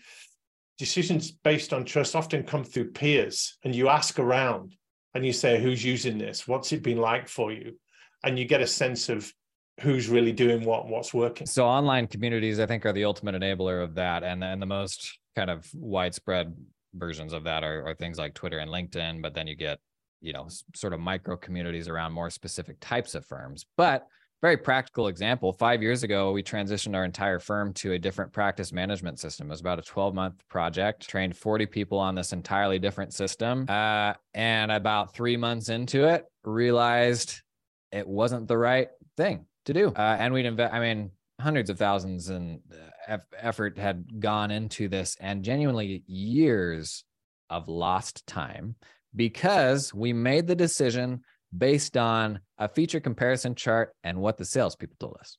decisions 0.81 1.31
based 1.31 1.73
on 1.73 1.85
trust 1.85 2.15
often 2.15 2.43
come 2.43 2.63
through 2.63 2.91
peers 2.91 3.57
and 3.63 3.75
you 3.75 3.87
ask 3.87 4.17
around 4.17 4.75
and 5.13 5.25
you 5.25 5.31
say 5.31 5.61
who's 5.61 5.85
using 5.85 6.17
this? 6.17 6.47
What's 6.47 6.71
it 6.71 6.81
been 6.81 6.97
like 6.97 7.27
for 7.27 7.51
you? 7.51 7.77
And 8.23 8.39
you 8.39 8.45
get 8.45 8.61
a 8.61 8.67
sense 8.67 9.07
of 9.07 9.31
who's 9.79 10.09
really 10.09 10.31
doing 10.31 10.65
what 10.65 10.83
and 10.83 10.91
what's 10.91 11.13
working. 11.13 11.45
So 11.47 11.65
online 11.65 12.07
communities 12.07 12.59
i 12.59 12.65
think 12.65 12.85
are 12.85 12.93
the 12.93 13.05
ultimate 13.05 13.35
enabler 13.35 13.83
of 13.83 13.95
that 13.95 14.23
and 14.23 14.41
the 14.61 14.65
most 14.65 15.19
kind 15.35 15.49
of 15.49 15.67
widespread 15.73 16.53
versions 16.93 17.31
of 17.31 17.43
that 17.45 17.63
are, 17.63 17.87
are 17.87 17.95
things 17.95 18.17
like 18.17 18.33
twitter 18.33 18.59
and 18.59 18.69
linkedin 18.69 19.21
but 19.21 19.33
then 19.33 19.47
you 19.47 19.55
get 19.55 19.79
you 20.21 20.33
know 20.33 20.47
sort 20.75 20.93
of 20.93 20.99
micro 20.99 21.35
communities 21.35 21.87
around 21.87 22.13
more 22.13 22.29
specific 22.29 22.77
types 22.79 23.15
of 23.15 23.25
firms. 23.25 23.65
But 23.75 24.07
very 24.41 24.57
practical 24.57 25.07
example. 25.07 25.53
Five 25.53 25.81
years 25.81 26.03
ago 26.03 26.31
we 26.31 26.41
transitioned 26.41 26.95
our 26.95 27.05
entire 27.05 27.39
firm 27.39 27.73
to 27.75 27.93
a 27.93 27.99
different 27.99 28.31
practice 28.31 28.73
management 28.73 29.19
system. 29.19 29.47
It 29.47 29.51
was 29.51 29.61
about 29.61 29.79
a 29.79 29.83
12 29.83 30.15
month 30.15 30.47
project 30.47 31.07
trained 31.07 31.37
40 31.37 31.67
people 31.67 31.99
on 31.99 32.15
this 32.15 32.33
entirely 32.33 32.79
different 32.79 33.13
system. 33.13 33.65
Uh, 33.69 34.13
and 34.33 34.71
about 34.71 35.13
three 35.13 35.37
months 35.37 35.69
into 35.69 36.05
it 36.05 36.25
realized 36.43 37.41
it 37.91 38.07
wasn't 38.07 38.47
the 38.47 38.57
right 38.57 38.89
thing 39.15 39.45
to 39.65 39.73
do. 39.73 39.89
Uh, 39.89 40.17
and 40.19 40.33
we'd 40.33 40.45
invest 40.45 40.73
i 40.73 40.79
mean 40.79 41.11
hundreds 41.39 41.69
of 41.69 41.77
thousands 41.77 42.29
and 42.29 42.59
uh, 43.07 43.17
effort 43.37 43.77
had 43.77 44.19
gone 44.19 44.51
into 44.51 44.87
this 44.87 45.17
and 45.19 45.43
genuinely 45.43 46.03
years 46.07 47.03
of 47.49 47.67
lost 47.67 48.25
time 48.27 48.75
because 49.15 49.93
we 49.93 50.13
made 50.13 50.47
the 50.47 50.55
decision 50.55 51.21
based 51.57 51.97
on 51.97 52.39
a 52.57 52.67
feature 52.67 52.99
comparison 52.99 53.55
chart 53.55 53.93
and 54.03 54.17
what 54.17 54.37
the 54.37 54.45
salespeople 54.45 54.95
told 54.99 55.17
us, 55.19 55.37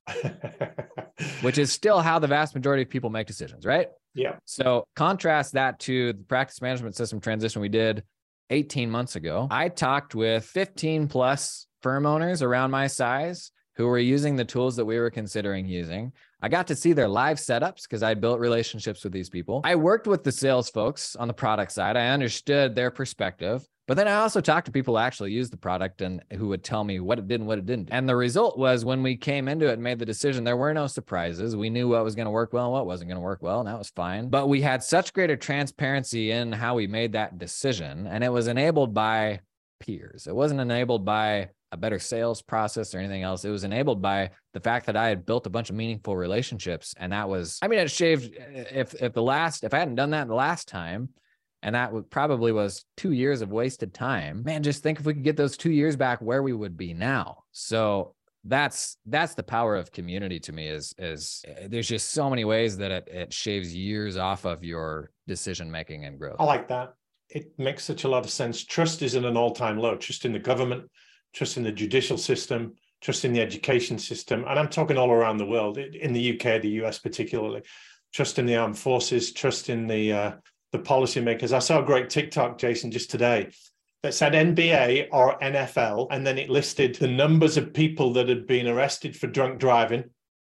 which 1.42 1.58
is 1.58 1.72
still 1.72 2.00
how 2.00 2.18
the 2.18 2.26
vast 2.26 2.54
majority 2.54 2.82
of 2.82 2.90
people 2.90 3.10
make 3.10 3.26
decisions, 3.26 3.64
right? 3.64 3.88
Yeah. 4.14 4.36
So 4.44 4.84
contrast 4.94 5.54
that 5.54 5.78
to 5.80 6.12
the 6.12 6.24
practice 6.24 6.60
management 6.60 6.96
system 6.96 7.20
transition 7.20 7.62
we 7.62 7.68
did 7.68 8.02
18 8.50 8.90
months 8.90 9.16
ago. 9.16 9.48
I 9.50 9.68
talked 9.68 10.14
with 10.14 10.44
15 10.44 11.08
plus 11.08 11.66
firm 11.80 12.06
owners 12.06 12.42
around 12.42 12.70
my 12.70 12.86
size 12.86 13.50
who 13.76 13.86
were 13.86 13.98
using 13.98 14.36
the 14.36 14.44
tools 14.44 14.76
that 14.76 14.84
we 14.84 14.98
were 14.98 15.10
considering 15.10 15.66
using. 15.66 16.12
I 16.42 16.48
got 16.48 16.66
to 16.66 16.76
see 16.76 16.92
their 16.92 17.08
live 17.08 17.38
setups 17.38 17.82
because 17.82 18.02
I 18.02 18.14
built 18.14 18.38
relationships 18.38 19.02
with 19.02 19.12
these 19.12 19.30
people. 19.30 19.62
I 19.64 19.76
worked 19.76 20.06
with 20.06 20.24
the 20.24 20.32
sales 20.32 20.68
folks 20.68 21.16
on 21.16 21.28
the 21.28 21.34
product 21.34 21.72
side. 21.72 21.96
I 21.96 22.08
understood 22.08 22.74
their 22.74 22.90
perspective. 22.90 23.66
But 23.88 23.96
then 23.96 24.06
I 24.06 24.14
also 24.14 24.40
talked 24.40 24.66
to 24.66 24.72
people 24.72 24.94
who 24.94 24.98
actually 24.98 25.32
used 25.32 25.52
the 25.52 25.56
product 25.56 26.02
and 26.02 26.22
who 26.32 26.48
would 26.48 26.62
tell 26.62 26.84
me 26.84 27.00
what 27.00 27.18
it 27.18 27.26
did 27.26 27.40
and 27.40 27.48
what 27.48 27.58
it 27.58 27.66
didn't. 27.66 27.88
And 27.90 28.08
the 28.08 28.14
result 28.14 28.56
was 28.56 28.84
when 28.84 29.02
we 29.02 29.16
came 29.16 29.48
into 29.48 29.68
it 29.68 29.74
and 29.74 29.82
made 29.82 29.98
the 29.98 30.06
decision, 30.06 30.44
there 30.44 30.56
were 30.56 30.72
no 30.72 30.86
surprises. 30.86 31.56
We 31.56 31.68
knew 31.68 31.88
what 31.88 32.04
was 32.04 32.14
going 32.14 32.26
to 32.26 32.30
work 32.30 32.52
well 32.52 32.66
and 32.66 32.72
what 32.72 32.86
wasn't 32.86 33.08
going 33.08 33.16
to 33.16 33.22
work 33.22 33.42
well, 33.42 33.58
and 33.58 33.68
that 33.68 33.78
was 33.78 33.90
fine. 33.90 34.28
But 34.28 34.48
we 34.48 34.60
had 34.60 34.84
such 34.84 35.12
greater 35.12 35.36
transparency 35.36 36.30
in 36.30 36.52
how 36.52 36.76
we 36.76 36.86
made 36.86 37.12
that 37.12 37.38
decision, 37.38 38.06
and 38.06 38.22
it 38.22 38.30
was 38.30 38.46
enabled 38.46 38.94
by 38.94 39.40
peers. 39.80 40.28
It 40.28 40.34
wasn't 40.34 40.60
enabled 40.60 41.04
by 41.04 41.50
a 41.72 41.76
better 41.76 41.98
sales 41.98 42.42
process 42.42 42.94
or 42.94 42.98
anything 42.98 43.22
else. 43.22 43.44
It 43.44 43.50
was 43.50 43.64
enabled 43.64 44.00
by 44.00 44.30
the 44.52 44.60
fact 44.60 44.86
that 44.86 44.96
I 44.96 45.08
had 45.08 45.26
built 45.26 45.46
a 45.46 45.50
bunch 45.50 45.70
of 45.70 45.76
meaningful 45.76 46.16
relationships. 46.16 46.94
And 46.98 47.12
that 47.12 47.28
was, 47.28 47.58
I 47.62 47.68
mean, 47.68 47.80
it 47.80 47.90
shaved 47.90 48.36
eh, 48.36 48.64
if 48.70 48.94
if 49.02 49.14
the 49.14 49.22
last, 49.22 49.64
if 49.64 49.74
I 49.74 49.78
hadn't 49.78 49.96
done 49.96 50.10
that 50.10 50.28
the 50.28 50.34
last 50.34 50.68
time, 50.68 51.08
and 51.62 51.74
that 51.74 51.92
probably 52.10 52.52
was 52.52 52.84
two 52.96 53.12
years 53.12 53.42
of 53.42 53.50
wasted 53.50 53.94
time. 53.94 54.42
Man 54.44 54.62
just 54.62 54.82
think 54.82 55.00
if 55.00 55.06
we 55.06 55.14
could 55.14 55.24
get 55.24 55.36
those 55.36 55.56
two 55.56 55.70
years 55.70 55.96
back 55.96 56.20
where 56.20 56.42
we 56.42 56.52
would 56.52 56.76
be 56.76 56.94
now. 56.94 57.44
So 57.52 58.14
that's 58.44 58.96
that's 59.06 59.34
the 59.34 59.42
power 59.42 59.76
of 59.76 59.92
community 59.92 60.40
to 60.40 60.52
me 60.52 60.66
is 60.66 60.92
is 60.98 61.44
eh, 61.46 61.68
there's 61.68 61.88
just 61.88 62.10
so 62.10 62.28
many 62.28 62.44
ways 62.44 62.76
that 62.78 62.90
it, 62.90 63.08
it 63.08 63.32
shaves 63.32 63.74
years 63.74 64.16
off 64.16 64.44
of 64.44 64.64
your 64.64 65.10
decision 65.28 65.70
making 65.70 66.04
and 66.04 66.18
growth. 66.18 66.36
I 66.40 66.44
like 66.44 66.68
that. 66.68 66.94
It 67.28 67.58
makes 67.58 67.84
such 67.84 68.04
a 68.04 68.08
lot 68.08 68.24
of 68.24 68.30
sense. 68.30 68.64
Trust 68.64 69.00
is 69.00 69.14
in 69.14 69.24
an 69.24 69.36
all-time 69.36 69.78
low. 69.78 69.96
Trust 69.96 70.24
in 70.24 70.32
the 70.32 70.38
government 70.38 70.90
trust 71.32 71.56
in 71.56 71.62
the 71.62 71.72
judicial 71.72 72.18
system 72.18 72.74
trust 73.00 73.24
in 73.24 73.32
the 73.32 73.40
education 73.40 73.98
system. 73.98 74.44
And 74.48 74.58
i'm 74.58 74.68
talking 74.68 74.96
all 74.96 75.10
around 75.10 75.38
the 75.38 75.46
world 75.46 75.78
in 75.78 76.12
the 76.12 76.34
uk 76.34 76.62
the 76.62 76.84
us 76.84 76.98
particularly. 76.98 77.62
Trust 78.12 78.38
in 78.38 78.46
the 78.46 78.56
armed 78.56 78.78
forces 78.78 79.32
trust 79.32 79.70
in 79.70 79.86
the 79.86 80.12
uh, 80.12 80.32
the 80.72 80.78
policymakers. 80.78 81.52
I 81.52 81.58
saw 81.60 81.80
a 81.80 81.86
great 81.86 82.10
TikTok, 82.10 82.58
Jason, 82.58 82.90
just 82.90 83.10
today 83.10 83.50
that 84.02 84.14
said 84.14 84.32
NBA 84.32 85.08
or 85.12 85.38
NFL, 85.38 86.08
and 86.10 86.26
then 86.26 86.36
it 86.36 86.50
listed 86.50 86.96
the 86.96 87.06
numbers 87.06 87.56
of 87.56 87.72
people 87.72 88.12
that 88.14 88.28
had 88.28 88.46
been 88.46 88.66
arrested 88.66 89.16
for 89.16 89.28
drunk 89.28 89.60
driving, 89.60 90.04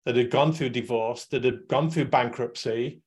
that 0.06 0.18
had 0.18 0.30
gone 0.30 0.52
through 0.52 0.70
divorce, 0.70 1.26
that 1.28 1.46
had 1.46 1.68
gone 1.68 1.90
through 1.90 2.06
bankruptcy, 2.06 3.00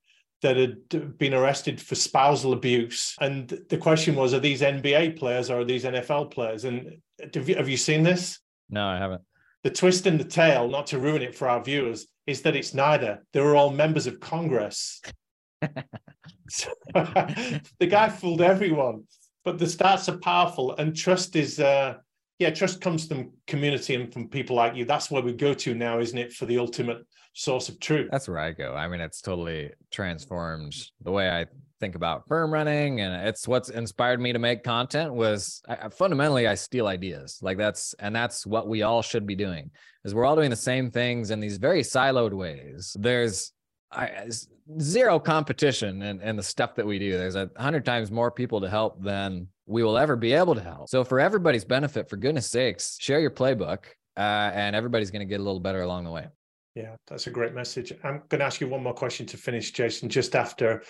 that 0.43 0.57
had 0.57 1.19
been 1.19 1.35
arrested 1.35 1.81
for 1.81 1.95
spousal 1.95 2.55
abuse. 2.55 3.15
And 3.21 3.49
the 3.69 3.77
question 3.77 4.15
was, 4.17 4.33
are 4.33 4.41
these 4.41 4.63
NBA 4.63 5.19
players 5.19 5.51
or 5.51 5.61
are 5.61 5.65
these 5.65 5.85
NFL 5.85 6.31
players? 6.31 6.65
And 6.65 7.03
have 7.35 7.49
you, 7.49 7.57
have 7.57 7.69
you 7.69 7.77
seen 7.77 8.03
this? 8.03 8.39
No, 8.71 8.87
I 8.87 8.97
haven't. 8.97 9.23
The 9.63 9.71
twist 9.71 10.07
in 10.07 10.17
the 10.17 10.25
tail, 10.25 10.69
not 10.69 10.87
to 10.89 10.99
ruin 10.99 11.21
it 11.21 11.35
for 11.35 11.47
our 11.47 11.63
viewers, 11.63 12.07
is 12.27 12.41
that 12.43 12.57
it's 12.57 12.73
neither. 12.73 13.23
They 13.35 13.41
were 13.41 13.57
all 13.57 13.71
members 13.71 14.07
of 14.07 14.21
Congress. 14.21 15.03
the 16.95 17.87
guy 17.89 18.09
fooled 18.09 18.41
everyone. 18.41 19.05
But 19.45 19.59
the 19.59 19.65
stats 19.65 20.09
are 20.09 20.19
powerful, 20.19 20.77
and 20.77 20.95
trust 20.95 21.35
is, 21.35 21.59
uh, 21.59 21.95
yeah, 22.39 22.51
trust 22.51 22.81
comes 22.81 23.07
from 23.07 23.33
community 23.47 23.95
and 23.95 24.13
from 24.13 24.29
people 24.29 24.57
like 24.57 24.77
you. 24.77 24.85
That's 24.85 25.11
where 25.11 25.23
we 25.23 25.33
go 25.33 25.55
to 25.55 25.75
now, 25.75 25.99
isn't 25.99 26.19
it, 26.19 26.33
for 26.33 26.45
the 26.45 26.59
ultimate 26.59 27.07
source 27.33 27.71
of 27.71 27.81
truth? 27.81 28.09
That's 28.11 28.29
where 28.29 28.39
I 28.39 28.53
go. 28.53 28.75
I 28.75 28.87
mean, 28.89 29.01
it's 29.01 29.23
totally 29.23 29.71
transformed 29.91 30.75
the 31.03 31.11
way 31.11 31.31
I 31.31 31.47
think 31.81 31.95
about 31.95 32.29
firm 32.29 32.53
running, 32.53 33.01
and 33.01 33.27
it's 33.27 33.49
what's 33.49 33.71
inspired 33.71 34.21
me 34.21 34.33
to 34.33 34.39
make 34.39 34.63
content. 34.63 35.15
Was 35.15 35.63
I, 35.67 35.89
fundamentally 35.89 36.47
I 36.47 36.55
steal 36.55 36.87
ideas, 36.87 37.39
like 37.43 37.57
that's 37.57 37.95
and 37.99 38.15
that's 38.15 38.47
what 38.47 38.69
we 38.69 38.83
all 38.83 39.03
should 39.03 39.27
be 39.27 39.35
doing. 39.35 39.71
Is 40.05 40.15
we're 40.15 40.27
all 40.27 40.37
doing 40.37 40.51
the 40.51 40.57
same 40.57 40.91
things 40.91 41.31
in 41.31 41.41
these 41.41 41.57
very 41.57 41.83
siloed 41.83 42.35
ways. 42.35 42.95
There's 42.99 43.53
I, 43.93 44.29
zero 44.81 45.19
competition 45.19 46.03
and, 46.03 46.23
in 46.23 46.37
the 46.37 46.43
stuff 46.43 46.75
that 46.77 46.87
we 46.87 46.99
do. 46.99 47.19
There's 47.19 47.37
a 47.37 47.51
hundred 47.57 47.85
times 47.85 48.11
more 48.11 48.31
people 48.31 48.61
to 48.61 48.69
help 48.69 49.03
than 49.03 49.49
we 49.67 49.83
will 49.83 49.99
ever 49.99 50.17
be 50.17 50.33
able 50.33 50.55
to 50.55 50.61
help. 50.61 50.89
So 50.89 51.05
for 51.05 51.21
everybody's 51.21 51.65
benefit, 51.65 52.09
for 52.09 52.17
goodness 52.17 52.49
sakes, 52.49 52.97
share 53.01 53.21
your 53.21 53.31
playbook, 53.31 53.85
uh, 54.17 54.51
and 54.55 54.77
everybody's 54.77 55.11
going 55.11 55.21
to 55.21 55.27
get 55.27 55.41
a 55.41 55.43
little 55.43 55.61
better 55.61 55.83
along 55.83 56.05
the 56.05 56.11
way. 56.11 56.27
Yeah, 56.75 56.95
that's 57.09 57.27
a 57.27 57.31
great 57.31 57.55
message. 57.55 57.93
I'm 58.05 58.23
going 58.29 58.39
to 58.39 58.45
ask 58.45 58.61
you 58.61 58.69
one 58.69 58.83
more 58.83 58.95
question 58.95 59.27
to 59.27 59.37
finish, 59.37 59.73
Jason. 59.73 60.09
Just 60.09 60.37
after 60.37 60.83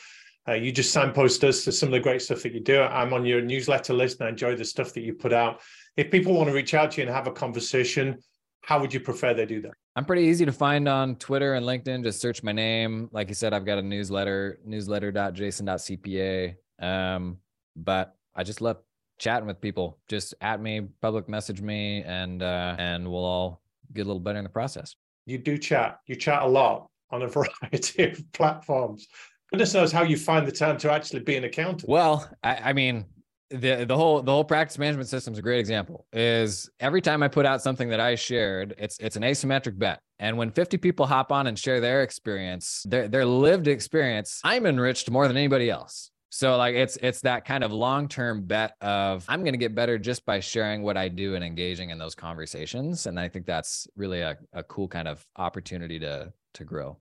uh, 0.48 0.54
you 0.54 0.72
just 0.72 0.92
signpost 0.92 1.42
us 1.44 1.64
to 1.64 1.72
some 1.72 1.88
of 1.88 1.92
the 1.92 2.00
great 2.00 2.22
stuff 2.22 2.42
that 2.42 2.52
you 2.52 2.60
do. 2.60 2.80
I'm 2.80 3.12
on 3.12 3.24
your 3.24 3.40
newsletter 3.40 3.94
list 3.94 4.20
and 4.20 4.26
I 4.26 4.30
enjoy 4.30 4.56
the 4.56 4.64
stuff 4.64 4.92
that 4.94 5.02
you 5.02 5.14
put 5.14 5.32
out. 5.32 5.60
If 5.96 6.10
people 6.10 6.34
want 6.34 6.48
to 6.48 6.54
reach 6.54 6.74
out 6.74 6.92
to 6.92 7.00
you 7.00 7.06
and 7.06 7.14
have 7.14 7.26
a 7.26 7.32
conversation, 7.32 8.18
how 8.62 8.80
would 8.80 8.92
you 8.92 9.00
prefer 9.00 9.34
they 9.34 9.46
do 9.46 9.62
that? 9.62 9.72
I'm 10.00 10.06
pretty 10.06 10.22
easy 10.22 10.46
to 10.46 10.52
find 10.52 10.88
on 10.88 11.16
Twitter 11.16 11.52
and 11.56 11.66
LinkedIn. 11.66 12.02
Just 12.04 12.22
search 12.22 12.42
my 12.42 12.52
name. 12.52 13.10
Like 13.12 13.28
you 13.28 13.34
said, 13.34 13.52
I've 13.52 13.66
got 13.66 13.76
a 13.76 13.82
newsletter, 13.82 14.58
newsletter.jason.cpa. 14.66 16.54
Um, 16.78 17.36
but 17.76 18.16
I 18.34 18.42
just 18.42 18.62
love 18.62 18.78
chatting 19.18 19.46
with 19.46 19.60
people. 19.60 19.98
Just 20.08 20.32
at 20.40 20.58
me, 20.58 20.88
public 21.02 21.28
message 21.28 21.60
me, 21.60 22.02
and 22.04 22.42
uh, 22.42 22.76
and 22.78 23.06
we'll 23.06 23.26
all 23.26 23.60
get 23.92 24.06
a 24.06 24.06
little 24.06 24.20
better 24.20 24.38
in 24.38 24.44
the 24.44 24.48
process. 24.48 24.96
You 25.26 25.36
do 25.36 25.58
chat. 25.58 25.98
You 26.06 26.16
chat 26.16 26.44
a 26.44 26.48
lot 26.48 26.88
on 27.10 27.20
a 27.20 27.28
variety 27.62 28.04
of 28.04 28.32
platforms. 28.32 29.06
Goodness 29.50 29.74
knows 29.74 29.92
how 29.92 30.02
you 30.02 30.16
find 30.16 30.48
the 30.48 30.52
time 30.52 30.78
to 30.78 30.90
actually 30.90 31.20
be 31.20 31.36
an 31.36 31.44
accountant. 31.44 31.90
Well, 31.90 32.26
I, 32.42 32.54
I 32.54 32.72
mean, 32.72 33.04
the 33.50 33.84
the 33.84 33.96
whole 33.96 34.22
the 34.22 34.30
whole 34.30 34.44
practice 34.44 34.78
management 34.78 35.08
system 35.08 35.32
is 35.32 35.38
a 35.38 35.42
great 35.42 35.58
example. 35.58 36.06
Is 36.12 36.70
every 36.78 37.00
time 37.00 37.22
I 37.22 37.28
put 37.28 37.46
out 37.46 37.62
something 37.62 37.88
that 37.88 38.00
I 38.00 38.14
shared, 38.14 38.74
it's 38.78 38.98
it's 38.98 39.16
an 39.16 39.22
asymmetric 39.22 39.78
bet. 39.78 40.00
And 40.18 40.36
when 40.36 40.50
50 40.50 40.76
people 40.78 41.06
hop 41.06 41.32
on 41.32 41.46
and 41.46 41.58
share 41.58 41.80
their 41.80 42.02
experience, 42.02 42.84
their 42.88 43.08
their 43.08 43.24
lived 43.24 43.66
experience, 43.66 44.40
I'm 44.44 44.66
enriched 44.66 45.10
more 45.10 45.26
than 45.26 45.36
anybody 45.36 45.68
else. 45.68 46.10
So 46.30 46.56
like 46.56 46.76
it's 46.76 46.96
it's 47.02 47.22
that 47.22 47.44
kind 47.44 47.64
of 47.64 47.72
long-term 47.72 48.44
bet 48.44 48.76
of 48.80 49.24
I'm 49.28 49.40
going 49.40 49.54
to 49.54 49.58
get 49.58 49.74
better 49.74 49.98
just 49.98 50.24
by 50.24 50.38
sharing 50.38 50.82
what 50.82 50.96
I 50.96 51.08
do 51.08 51.34
and 51.34 51.44
engaging 51.44 51.90
in 51.90 51.98
those 51.98 52.14
conversations. 52.14 53.06
And 53.06 53.18
I 53.18 53.28
think 53.28 53.46
that's 53.46 53.88
really 53.96 54.20
a, 54.20 54.38
a 54.52 54.62
cool 54.62 54.86
kind 54.86 55.08
of 55.08 55.26
opportunity 55.36 55.98
to 55.98 56.32
to 56.54 56.64
grow. 56.64 56.98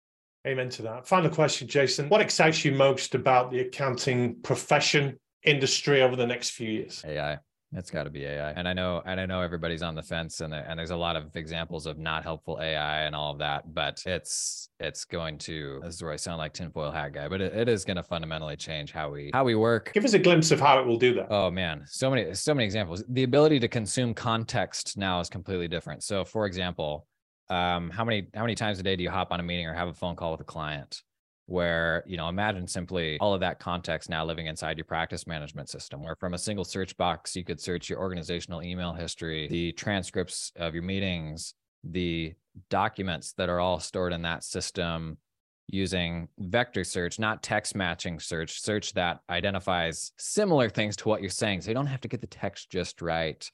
Amen 0.47 0.69
to 0.69 0.81
that. 0.83 1.05
Final 1.05 1.29
question, 1.29 1.67
Jason. 1.67 2.09
What 2.09 2.21
excites 2.21 2.65
you 2.65 2.71
most 2.71 3.13
about 3.13 3.51
the 3.51 3.59
accounting 3.59 4.35
profession 4.41 5.19
industry 5.43 6.01
over 6.01 6.15
the 6.15 6.27
next 6.27 6.51
few 6.51 6.69
years? 6.69 7.03
AI. 7.05 7.39
It's 7.71 7.91
got 7.91 8.05
to 8.05 8.09
be 8.09 8.25
AI. 8.25 8.49
And 8.51 8.67
I 8.67 8.73
know, 8.73 9.03
and 9.05 9.19
I 9.21 9.27
know 9.27 9.41
everybody's 9.41 9.83
on 9.83 9.93
the 9.93 10.01
fence, 10.01 10.41
and 10.41 10.53
and 10.53 10.79
there's 10.79 10.89
a 10.89 10.97
lot 10.97 11.15
of 11.15 11.35
examples 11.35 11.85
of 11.85 11.99
not 11.99 12.23
helpful 12.23 12.59
AI 12.59 13.01
and 13.01 13.15
all 13.15 13.31
of 13.31 13.37
that. 13.39 13.75
But 13.75 14.01
it's 14.07 14.69
it's 14.79 15.05
going 15.05 15.37
to. 15.39 15.79
This 15.83 15.95
is 15.95 16.01
where 16.01 16.11
I 16.11 16.15
sound 16.15 16.39
like 16.39 16.53
tinfoil 16.53 16.89
hat 16.89 17.13
guy, 17.13 17.27
but 17.27 17.41
it, 17.41 17.53
it 17.53 17.69
is 17.69 17.85
going 17.85 17.97
to 17.97 18.03
fundamentally 18.03 18.55
change 18.55 18.91
how 18.91 19.11
we 19.11 19.29
how 19.33 19.43
we 19.43 19.53
work. 19.53 19.91
Give 19.93 20.03
us 20.03 20.13
a 20.13 20.19
glimpse 20.19 20.49
of 20.49 20.59
how 20.59 20.79
it 20.79 20.87
will 20.87 20.97
do 20.97 21.13
that. 21.13 21.27
Oh 21.29 21.51
man, 21.51 21.83
so 21.85 22.09
many 22.09 22.33
so 22.33 22.55
many 22.55 22.65
examples. 22.65 23.03
The 23.07 23.23
ability 23.23 23.59
to 23.59 23.67
consume 23.67 24.15
context 24.15 24.97
now 24.97 25.19
is 25.19 25.29
completely 25.29 25.67
different. 25.67 26.01
So, 26.03 26.25
for 26.25 26.47
example, 26.47 27.05
um, 27.49 27.91
how 27.91 28.03
many 28.03 28.27
how 28.33 28.41
many 28.41 28.55
times 28.55 28.79
a 28.79 28.83
day 28.83 28.95
do 28.95 29.03
you 29.03 29.11
hop 29.11 29.31
on 29.31 29.39
a 29.39 29.43
meeting 29.43 29.67
or 29.67 29.75
have 29.75 29.89
a 29.89 29.93
phone 29.93 30.15
call 30.15 30.31
with 30.31 30.41
a 30.41 30.45
client? 30.45 31.03
Where 31.49 32.03
you 32.05 32.15
know 32.15 32.29
imagine 32.29 32.67
simply 32.67 33.17
all 33.19 33.33
of 33.33 33.39
that 33.39 33.59
context 33.59 34.09
now 34.09 34.23
living 34.23 34.47
inside 34.47 34.77
your 34.77 34.85
practice 34.85 35.25
management 35.25 35.67
system 35.69 36.03
where 36.03 36.15
from 36.15 36.33
a 36.33 36.37
single 36.37 36.65
search 36.65 36.95
box 36.97 37.35
you 37.35 37.43
could 37.43 37.59
search 37.59 37.89
your 37.89 37.99
organizational 37.99 38.61
email 38.61 38.93
history 38.93 39.47
the 39.47 39.71
transcripts 39.73 40.51
of 40.55 40.73
your 40.73 40.83
meetings 40.83 41.53
the 41.83 42.33
documents 42.69 43.33
that 43.33 43.49
are 43.49 43.59
all 43.59 43.79
stored 43.79 44.13
in 44.13 44.21
that 44.21 44.43
system 44.43 45.17
using 45.71 46.27
vector 46.39 46.83
search 46.83 47.19
not 47.19 47.43
text 47.43 47.75
matching 47.75 48.19
search. 48.19 48.61
Search 48.61 48.93
that 48.93 49.19
identifies 49.29 50.11
similar 50.17 50.69
things 50.69 50.95
to 50.97 51.07
what 51.07 51.21
you're 51.21 51.29
saying 51.29 51.61
so 51.61 51.69
you 51.69 51.75
don't 51.75 51.85
have 51.85 52.01
to 52.01 52.07
get 52.07 52.21
the 52.21 52.27
text 52.27 52.69
just 52.69 53.01
right. 53.01 53.49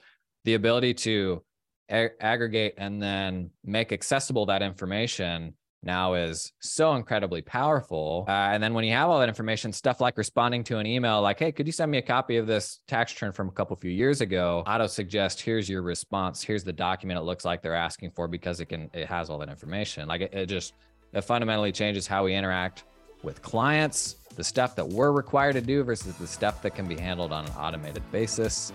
The 0.45 0.53
ability 0.53 0.93
to 0.95 1.43
aggregate 1.89 2.75
and 2.77 3.01
then 3.01 3.51
make 3.63 3.91
accessible 3.91 4.47
that 4.47 4.62
information 4.62 5.53
now 5.86 6.13
is 6.13 6.52
so 6.60 6.95
incredibly 6.95 7.41
powerful. 7.41 8.26
Uh, 8.28 8.32
and 8.32 8.62
then 8.62 8.74
when 8.74 8.84
you 8.84 8.93
have 8.93 9.10
all 9.10 9.19
that 9.19 9.30
information, 9.30 9.71
stuff 9.71 10.02
like 10.02 10.17
responding 10.17 10.63
to 10.65 10.78
an 10.78 10.86
email, 10.86 11.21
like, 11.21 11.39
hey, 11.39 11.52
could 11.52 11.65
you 11.65 11.71
send 11.71 11.91
me 11.91 11.98
a 11.98 12.02
copy 12.02 12.38
of 12.38 12.48
this 12.48 12.80
tax 12.88 13.13
return 13.13 13.32
from 13.32 13.48
a 13.48 13.52
couple 13.52 13.76
few 13.76 13.91
years 13.91 14.21
ago? 14.21 14.63
Auto 14.67 14.88
suggest, 14.88 15.41
here's 15.41 15.69
your 15.69 15.82
response. 15.82 16.43
Here's 16.43 16.63
the 16.63 16.74
document 16.74 17.19
it 17.19 17.24
looks 17.24 17.45
like 17.45 17.62
they're 17.62 17.76
asking 17.76 18.12
for 18.12 18.28
because 18.28 18.60
it 18.60 18.65
can, 18.65 18.89
it 18.93 19.08
has 19.08 19.30
all 19.30 19.38
that 19.39 19.50
information. 19.50 20.08
Like 20.08 20.21
it, 20.21 20.34
it 20.34 20.45
just, 20.48 20.74
it 21.13 21.21
fundamentally 21.21 21.71
changes 21.71 22.08
how 22.08 22.26
we 22.26 22.36
interact 22.36 22.84
with 23.24 23.41
clients, 23.41 24.15
the 24.36 24.43
stuff 24.43 24.76
that 24.76 24.88
we're 24.88 25.12
required 25.12 25.54
to 25.54 25.62
do 25.62 25.84
versus 25.84 26.15
the 26.15 26.28
stuff 26.28 26.62
that 26.62 26.76
can 26.76 26.88
be 26.88 26.95
handled 26.95 27.32
on 27.32 27.45
an 27.45 27.52
automated 27.54 28.04
basis 28.12 28.71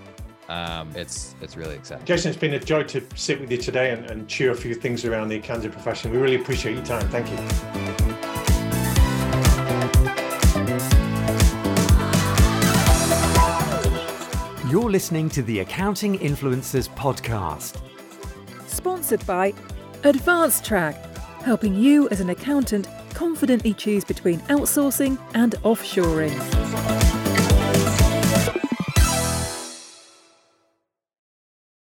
um, 0.50 0.90
it's 0.96 1.36
it's 1.40 1.56
really 1.56 1.76
exciting. 1.76 2.04
Jason, 2.04 2.30
it's 2.30 2.40
been 2.40 2.54
a 2.54 2.58
joy 2.58 2.82
to 2.82 3.02
sit 3.14 3.40
with 3.40 3.50
you 3.52 3.56
today 3.56 3.92
and, 3.92 4.10
and 4.10 4.28
chew 4.28 4.50
a 4.50 4.54
few 4.54 4.74
things 4.74 5.04
around 5.04 5.28
the 5.28 5.36
accounting 5.36 5.70
profession. 5.70 6.10
We 6.10 6.18
really 6.18 6.34
appreciate 6.34 6.74
your 6.74 6.84
time. 6.84 7.08
Thank 7.08 7.30
you. 7.30 7.38
You're 14.68 14.90
listening 14.90 15.28
to 15.30 15.42
the 15.42 15.60
Accounting 15.60 16.18
Influencers 16.18 16.88
podcast. 16.90 17.80
Sponsored 18.68 19.24
by 19.26 19.52
AdvanceTrack, 20.02 20.94
helping 21.42 21.74
you 21.74 22.08
as 22.10 22.20
an 22.20 22.30
accountant 22.30 22.88
confidently 23.14 23.74
choose 23.74 24.04
between 24.04 24.38
outsourcing 24.40 25.18
and 25.34 25.52
offshoring. 25.62 26.99